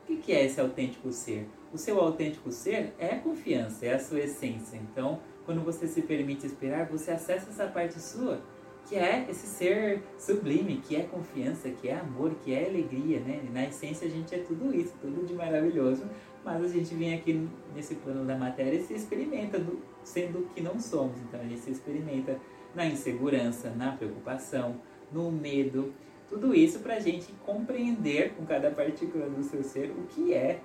O 0.10 0.18
que 0.18 0.34
é 0.34 0.44
esse 0.44 0.60
autêntico 0.60 1.12
ser? 1.12 1.48
O 1.74 1.78
seu 1.78 2.00
autêntico 2.00 2.52
ser 2.52 2.94
é 3.00 3.16
a 3.16 3.20
confiança, 3.20 3.86
é 3.86 3.94
a 3.94 4.00
sua 4.00 4.20
essência. 4.20 4.78
Então, 4.78 5.20
quando 5.46 5.62
você 5.62 5.88
se 5.88 6.02
permite 6.02 6.46
esperar, 6.46 6.88
você 6.88 7.12
acessa 7.12 7.50
essa 7.50 7.66
parte 7.68 8.00
sua, 8.00 8.42
que 8.88 8.96
é 8.96 9.26
esse 9.30 9.48
ser 9.48 10.02
sublime, 10.18 10.82
que 10.86 10.96
é 10.96 11.04
confiança, 11.04 11.70
que 11.70 11.88
é 11.88 11.96
amor, 11.96 12.36
que 12.44 12.54
é 12.54 12.68
alegria, 12.68 13.22
né? 13.22 13.42
E 13.48 13.50
na 13.50 13.66
essência 13.66 14.08
a 14.08 14.10
gente 14.10 14.36
é 14.36 14.40
tudo 14.40 14.76
isso, 14.76 14.94
tudo 15.00 15.26
de 15.26 15.34
maravilhoso, 15.34 16.04
mas 16.44 16.64
a 16.64 16.68
gente 16.68 16.94
vem 16.96 17.14
aqui 17.14 17.48
nesse 17.74 17.96
plano 17.96 18.26
da 18.26 18.38
matéria 18.38 18.78
e 18.78 18.84
se 18.84 18.94
experimenta 18.94 19.58
do, 19.58 19.82
sendo 20.04 20.50
que 20.54 20.62
não 20.62 20.80
somos. 20.80 21.18
Então 21.22 21.40
a 21.40 21.44
gente 21.44 21.62
se 21.62 21.72
experimenta 21.72 22.38
na 22.76 22.86
insegurança, 22.86 23.70
na 23.70 23.94
preocupação, 23.94 24.76
no 25.12 25.32
medo, 25.32 25.94
tudo 26.28 26.56
isso 26.56 26.80
para 26.80 26.96
a 26.96 27.00
gente 27.00 27.32
compreender 27.46 28.34
com 28.36 28.46
cada 28.46 28.72
partícula 28.72 29.30
do 29.30 29.44
seu 29.44 29.64
ser 29.64 29.92
o 29.92 30.04
que 30.08 30.34
é 30.34 30.62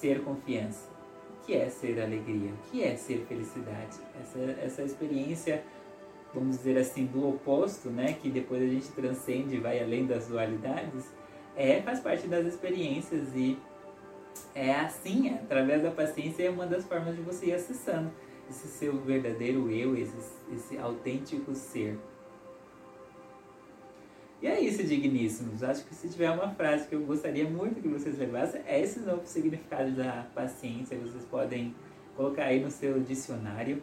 ser 0.00 0.22
confiança, 0.22 0.88
o 1.30 1.46
que 1.46 1.54
é 1.54 1.68
ser 1.68 2.00
alegria, 2.00 2.50
o 2.52 2.70
que 2.70 2.82
é 2.82 2.96
ser 2.96 3.24
felicidade. 3.28 3.98
Essa, 4.20 4.38
essa 4.62 4.82
experiência, 4.82 5.62
vamos 6.34 6.56
dizer 6.58 6.78
assim, 6.78 7.06
do 7.06 7.28
oposto, 7.28 7.90
né, 7.90 8.14
que 8.14 8.30
depois 8.30 8.62
a 8.62 8.66
gente 8.66 8.88
transcende 8.92 9.56
e 9.56 9.60
vai 9.60 9.82
além 9.82 10.06
das 10.06 10.26
dualidades, 10.26 11.06
é, 11.56 11.82
faz 11.82 12.00
parte 12.00 12.26
das 12.26 12.46
experiências 12.46 13.28
e 13.34 13.58
é 14.54 14.72
assim, 14.72 15.28
é, 15.28 15.34
através 15.34 15.82
da 15.82 15.90
paciência, 15.90 16.44
é 16.44 16.50
uma 16.50 16.66
das 16.66 16.84
formas 16.84 17.14
de 17.14 17.22
você 17.22 17.46
ir 17.46 17.54
acessando 17.54 18.10
esse 18.48 18.66
seu 18.66 18.98
verdadeiro 19.00 19.70
eu, 19.70 19.96
esse, 19.96 20.16
esse 20.52 20.78
autêntico 20.78 21.54
ser. 21.54 21.96
E 24.42 24.46
é 24.46 24.58
isso, 24.58 24.82
digníssimos. 24.82 25.62
Acho 25.62 25.84
que 25.84 25.94
se 25.94 26.08
tiver 26.08 26.30
uma 26.30 26.48
frase 26.48 26.88
que 26.88 26.94
eu 26.94 27.02
gostaria 27.02 27.44
muito 27.44 27.82
que 27.82 27.88
vocês 27.88 28.16
levassem, 28.18 28.62
é 28.66 28.80
esse 28.80 29.00
novo 29.00 29.26
significado 29.26 29.90
da 29.92 30.26
paciência. 30.34 30.96
Vocês 30.98 31.24
podem 31.24 31.74
colocar 32.16 32.44
aí 32.44 32.58
no 32.60 32.70
seu 32.70 33.00
dicionário, 33.00 33.82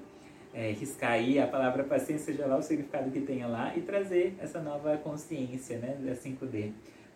é, 0.52 0.72
riscar 0.72 1.12
aí 1.12 1.38
a 1.38 1.46
palavra 1.46 1.84
paciência, 1.84 2.34
seja 2.34 2.48
lá 2.48 2.58
o 2.58 2.64
significado 2.64 3.12
que 3.12 3.22
tenha 3.22 3.48
lá, 3.48 3.78
e 3.78 3.82
trazer 3.82 4.36
essa 4.40 4.60
nova 4.60 4.98
consciência 4.98 5.78
né, 5.78 5.96
da 6.00 6.14
5D. 6.14 6.72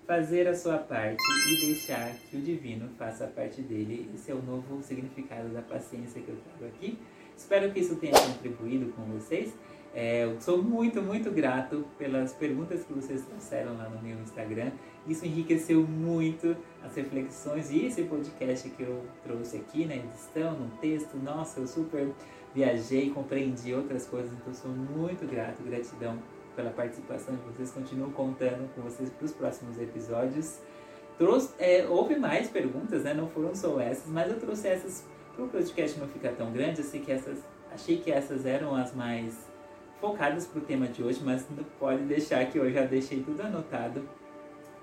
Fazer 0.05 0.47
a 0.47 0.55
sua 0.55 0.77
parte 0.77 1.23
e 1.49 1.65
deixar 1.65 2.13
que 2.29 2.37
o 2.37 2.41
divino 2.41 2.89
faça 2.97 3.23
a 3.23 3.27
parte 3.27 3.61
dele. 3.61 4.09
Esse 4.13 4.31
é 4.31 4.35
o 4.35 4.41
novo 4.41 4.83
significado 4.83 5.49
da 5.49 5.61
paciência 5.61 6.21
que 6.21 6.29
eu 6.29 6.37
trago 6.37 6.65
aqui. 6.65 6.99
Espero 7.35 7.71
que 7.71 7.79
isso 7.79 7.95
tenha 7.95 8.13
contribuído 8.13 8.91
com 8.93 9.03
vocês. 9.05 9.53
É, 9.93 10.23
eu 10.23 10.39
sou 10.39 10.63
muito, 10.63 11.01
muito 11.01 11.29
grato 11.31 11.85
pelas 11.97 12.31
perguntas 12.33 12.83
que 12.83 12.93
vocês 12.93 13.25
trouxeram 13.25 13.77
lá 13.77 13.89
no 13.89 14.01
meu 14.01 14.17
Instagram. 14.19 14.71
Isso 15.05 15.25
enriqueceu 15.25 15.81
muito 15.81 16.55
as 16.81 16.95
reflexões 16.95 17.71
e 17.71 17.85
esse 17.87 18.03
podcast 18.03 18.69
que 18.69 18.83
eu 18.83 19.03
trouxe 19.21 19.57
aqui 19.57 19.85
na 19.85 19.95
edição, 19.95 20.53
no 20.57 20.69
texto. 20.77 21.17
Nossa, 21.17 21.59
eu 21.59 21.67
super 21.67 22.07
viajei, 22.55 23.09
compreendi 23.09 23.73
outras 23.73 24.07
coisas, 24.07 24.31
então 24.31 24.53
sou 24.53 24.71
muito 24.71 25.27
grato, 25.27 25.61
gratidão 25.63 26.17
pela 26.55 26.69
participação 26.69 27.35
de 27.35 27.41
vocês. 27.41 27.71
Continuo 27.71 28.11
contando 28.11 28.73
com 28.73 28.81
vocês 28.83 29.09
para 29.09 29.25
os 29.25 29.33
próximos 29.33 29.77
episódios. 29.77 30.59
Trouxe, 31.17 31.53
é, 31.59 31.85
houve 31.85 32.15
mais 32.15 32.49
perguntas, 32.49 33.03
né? 33.03 33.13
Não 33.13 33.27
foram 33.27 33.53
só 33.53 33.77
essas, 33.81 34.07
mas 34.07 34.31
eu 34.31 34.39
trouxe 34.39 34.69
essas 34.69 35.05
para 35.35 35.43
o 35.43 35.49
podcast 35.49 35.99
não 35.99 36.07
ficar 36.07 36.31
tão 36.31 36.51
grande. 36.53 36.81
Que 36.81 37.11
essas, 37.11 37.39
achei 37.73 37.97
que 37.97 38.09
essas 38.09 38.45
eram 38.45 38.73
as 38.73 38.95
mais 38.95 39.50
focadas 40.01 40.47
para 40.47 40.59
o 40.59 40.61
tema 40.61 40.87
de 40.87 41.03
hoje, 41.03 41.21
mas 41.23 41.47
pode 41.79 42.03
deixar 42.03 42.43
que 42.47 42.57
eu 42.57 42.69
já 42.71 42.81
deixei 42.83 43.21
tudo 43.21 43.41
anotado 43.41 44.03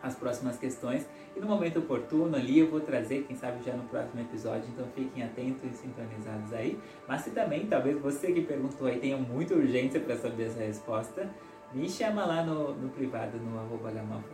as 0.01 0.15
próximas 0.15 0.57
questões 0.57 1.05
e 1.37 1.41
no 1.41 1.47
momento 1.47 1.81
oportuno 1.81 2.37
ali 2.37 2.61
eu 2.61 2.71
vou 2.71 2.81
trazer, 2.81 3.25
quem 3.25 3.37
sabe 3.37 3.63
já 3.65 3.73
no 3.73 3.83
próximo 3.85 4.21
episódio, 4.21 4.69
então 4.73 4.87
fiquem 4.95 5.23
atentos 5.23 5.65
e 5.65 5.75
sintonizados 5.75 6.53
aí. 6.53 6.79
Mas 7.07 7.23
se 7.23 7.31
também, 7.31 7.67
talvez 7.67 7.99
você 8.01 8.33
que 8.33 8.43
perguntou 8.43 8.87
aí 8.87 8.99
tenha 9.01 9.17
muita 9.17 9.55
urgência 9.55 10.01
para 10.01 10.17
saber 10.17 10.45
essa 10.45 10.61
resposta, 10.61 11.29
me 11.73 11.89
chama 11.89 12.25
lá 12.25 12.45
no, 12.45 12.75
no 12.75 12.89
privado, 12.89 13.39
no 13.39 13.59
arroba 13.59 13.93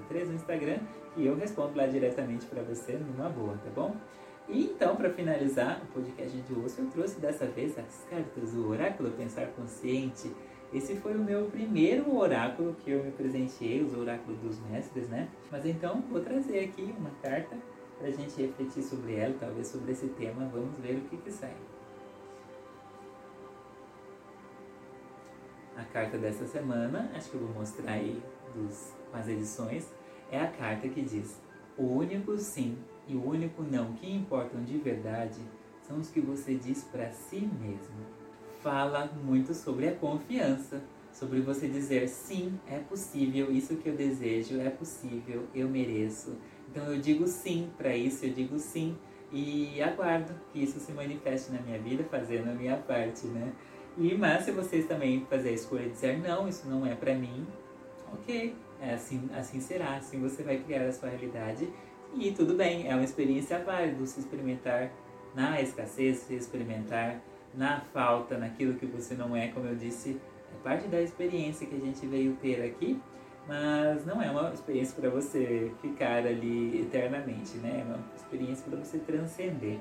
3 0.09 0.29
no 0.29 0.35
Instagram, 0.35 0.79
e 1.17 1.27
eu 1.27 1.37
respondo 1.37 1.77
lá 1.77 1.87
diretamente 1.87 2.47
para 2.47 2.63
você 2.63 2.93
numa 2.93 3.29
boa, 3.29 3.59
tá 3.65 3.71
bom? 3.75 3.97
E 4.49 4.65
então, 4.65 4.95
para 4.95 5.11
finalizar 5.11 5.83
o 5.83 5.87
podcast 5.93 6.37
de 6.37 6.53
hoje, 6.53 6.75
eu 6.79 6.87
trouxe 6.87 7.19
dessa 7.19 7.47
vez 7.47 7.79
as 7.79 8.07
cartas 8.11 8.53
do 8.53 8.69
Oráculo 8.69 9.11
Pensar 9.13 9.47
Consciente, 9.49 10.31
esse 10.73 10.97
foi 10.97 11.15
o 11.15 11.19
meu 11.19 11.47
primeiro 11.47 12.17
oráculo 12.17 12.75
que 12.75 12.91
eu 12.91 13.05
me 13.05 13.13
presenteei, 13.13 13.83
os 13.83 13.95
oráculos 13.97 14.39
dos 14.41 14.59
mestres, 14.71 15.09
né? 15.09 15.29
Mas 15.51 15.65
então 15.65 16.03
vou 16.11 16.21
trazer 16.21 16.65
aqui 16.65 16.95
uma 16.99 17.11
carta 17.23 17.57
para 17.99 18.09
a 18.09 18.11
gente 18.11 18.41
refletir 18.41 18.83
sobre 18.83 19.15
ela, 19.15 19.35
talvez 19.39 19.69
sobre 19.69 19.93
esse 19.93 20.09
tema. 20.09 20.49
Vamos 20.53 20.77
ver 20.79 20.97
o 20.97 21.01
que, 21.03 21.17
que 21.17 21.31
sai. 21.31 21.55
A 25.77 25.85
carta 25.85 26.19
dessa 26.19 26.47
semana, 26.47 27.11
acho 27.15 27.31
que 27.31 27.37
eu 27.37 27.41
vou 27.41 27.55
mostrar 27.55 27.93
aí 27.93 28.23
dos, 28.55 28.93
com 29.11 29.17
as 29.17 29.29
edições, 29.29 29.93
é 30.31 30.41
a 30.41 30.49
carta 30.49 30.89
que 30.89 31.03
diz: 31.03 31.41
O 31.77 31.85
único 31.85 32.37
sim 32.39 32.79
e 33.07 33.15
o 33.15 33.25
único 33.25 33.63
não 33.63 33.93
que 33.93 34.13
importam 34.13 34.63
de 34.65 34.79
verdade 34.79 35.41
são 35.83 35.99
os 35.99 36.11
que 36.11 36.21
você 36.21 36.55
diz 36.55 36.85
para 36.85 37.11
si 37.13 37.41
mesmo 37.61 38.14
fala 38.65 39.11
muito 39.23 39.53
sobre 39.53 39.89
a 39.89 39.95
confiança, 39.95 40.83
sobre 41.13 41.43
você 41.43 41.69
dizer 41.69 42.09
sim, 42.09 42.59
é 42.67 42.79
possível, 42.79 43.53
isso 43.53 43.77
que 43.77 43.91
eu 43.91 43.95
desejo 43.95 44.59
é 44.59 44.71
possível, 44.71 45.47
eu 45.55 45.69
mereço. 45.69 46.39
Então 46.71 46.91
eu 46.91 46.99
digo 46.99 47.27
sim 47.27 47.69
para 47.77 47.95
isso, 47.95 48.25
eu 48.25 48.33
digo 48.33 48.59
sim 48.59 48.97
e 49.31 49.83
aguardo 49.83 50.33
que 50.51 50.63
isso 50.63 50.81
se 50.81 50.93
manifeste 50.93 51.53
na 51.53 51.61
minha 51.61 51.79
vida 51.79 52.05
fazendo 52.05 52.49
a 52.49 52.55
minha 52.55 52.77
parte, 52.79 53.27
né? 53.27 53.53
E 53.99 54.15
mas 54.15 54.45
se 54.45 54.51
vocês 54.51 54.87
também 54.87 55.27
fazerem 55.29 55.53
a 55.53 55.57
escolha 55.57 55.85
de 55.85 55.91
dizer 55.91 56.19
não, 56.19 56.49
isso 56.49 56.67
não 56.67 56.87
é 56.87 56.95
para 56.95 57.15
mim, 57.15 57.47
ok, 58.13 58.57
é 58.81 58.95
assim, 58.95 59.29
assim 59.37 59.61
será, 59.61 59.97
assim 59.97 60.19
você 60.21 60.43
vai 60.43 60.59
criar 60.59 60.87
a 60.87 60.93
sua 60.93 61.11
realidade 61.11 61.69
e 62.17 62.33
tudo 62.33 62.55
bem, 62.55 62.89
é 62.89 62.95
uma 62.95 63.05
experiência 63.05 63.59
válida 63.59 64.07
se 64.07 64.21
experimentar 64.21 64.91
na 65.35 65.61
escassez, 65.61 66.19
se 66.19 66.35
experimentar 66.35 67.21
na 67.57 67.81
falta, 67.93 68.37
naquilo 68.39 68.75
que 68.75 68.87
você 68.87 69.15
não 69.15 69.37
é, 69.37 69.49
como 69.49 69.67
eu 69.67 69.77
disse, 69.77 70.21
é 70.53 70.63
parte 70.63 70.89
da 70.89 71.01
experiência 71.01 71.67
que 71.67 71.75
a 71.77 71.81
gente 71.81 72.07
veio 72.07 72.37
ter 72.37 72.63
aqui, 72.63 73.01
mas 73.47 74.05
não 74.07 74.23
é 74.23 74.31
uma 74.31 74.53
experiência 74.53 74.95
para 75.01 75.11
você 75.11 75.73
ficar 75.81 76.27
ali 76.27 76.81
eternamente, 76.81 77.57
né? 77.59 77.81
É 77.81 77.85
uma 77.85 77.99
experiência 78.17 78.65
para 78.69 78.79
você 78.79 78.99
transcender. 78.99 79.79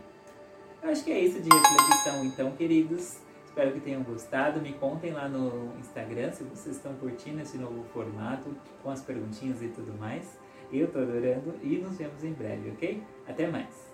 Eu 0.81 0.89
acho 0.89 1.03
que 1.03 1.11
é 1.11 1.19
isso 1.19 1.41
de 1.41 1.49
reflexão, 1.49 2.25
então, 2.25 2.51
queridos. 2.51 3.19
Espero 3.45 3.71
que 3.71 3.79
tenham 3.79 4.03
gostado. 4.03 4.59
Me 4.59 4.73
contem 4.73 5.11
lá 5.11 5.29
no 5.29 5.77
Instagram 5.79 6.31
se 6.31 6.43
vocês 6.43 6.75
estão 6.75 6.93
curtindo 6.95 7.39
esse 7.41 7.57
novo 7.57 7.83
formato, 7.93 8.53
com 8.81 8.89
as 8.89 9.01
perguntinhas 9.01 9.61
e 9.61 9.67
tudo 9.69 9.93
mais. 9.97 10.37
Eu 10.71 10.87
estou 10.87 11.03
adorando 11.03 11.53
e 11.61 11.77
nos 11.77 11.97
vemos 11.97 12.23
em 12.23 12.33
breve, 12.33 12.71
ok? 12.71 13.03
Até 13.27 13.47
mais! 13.47 13.92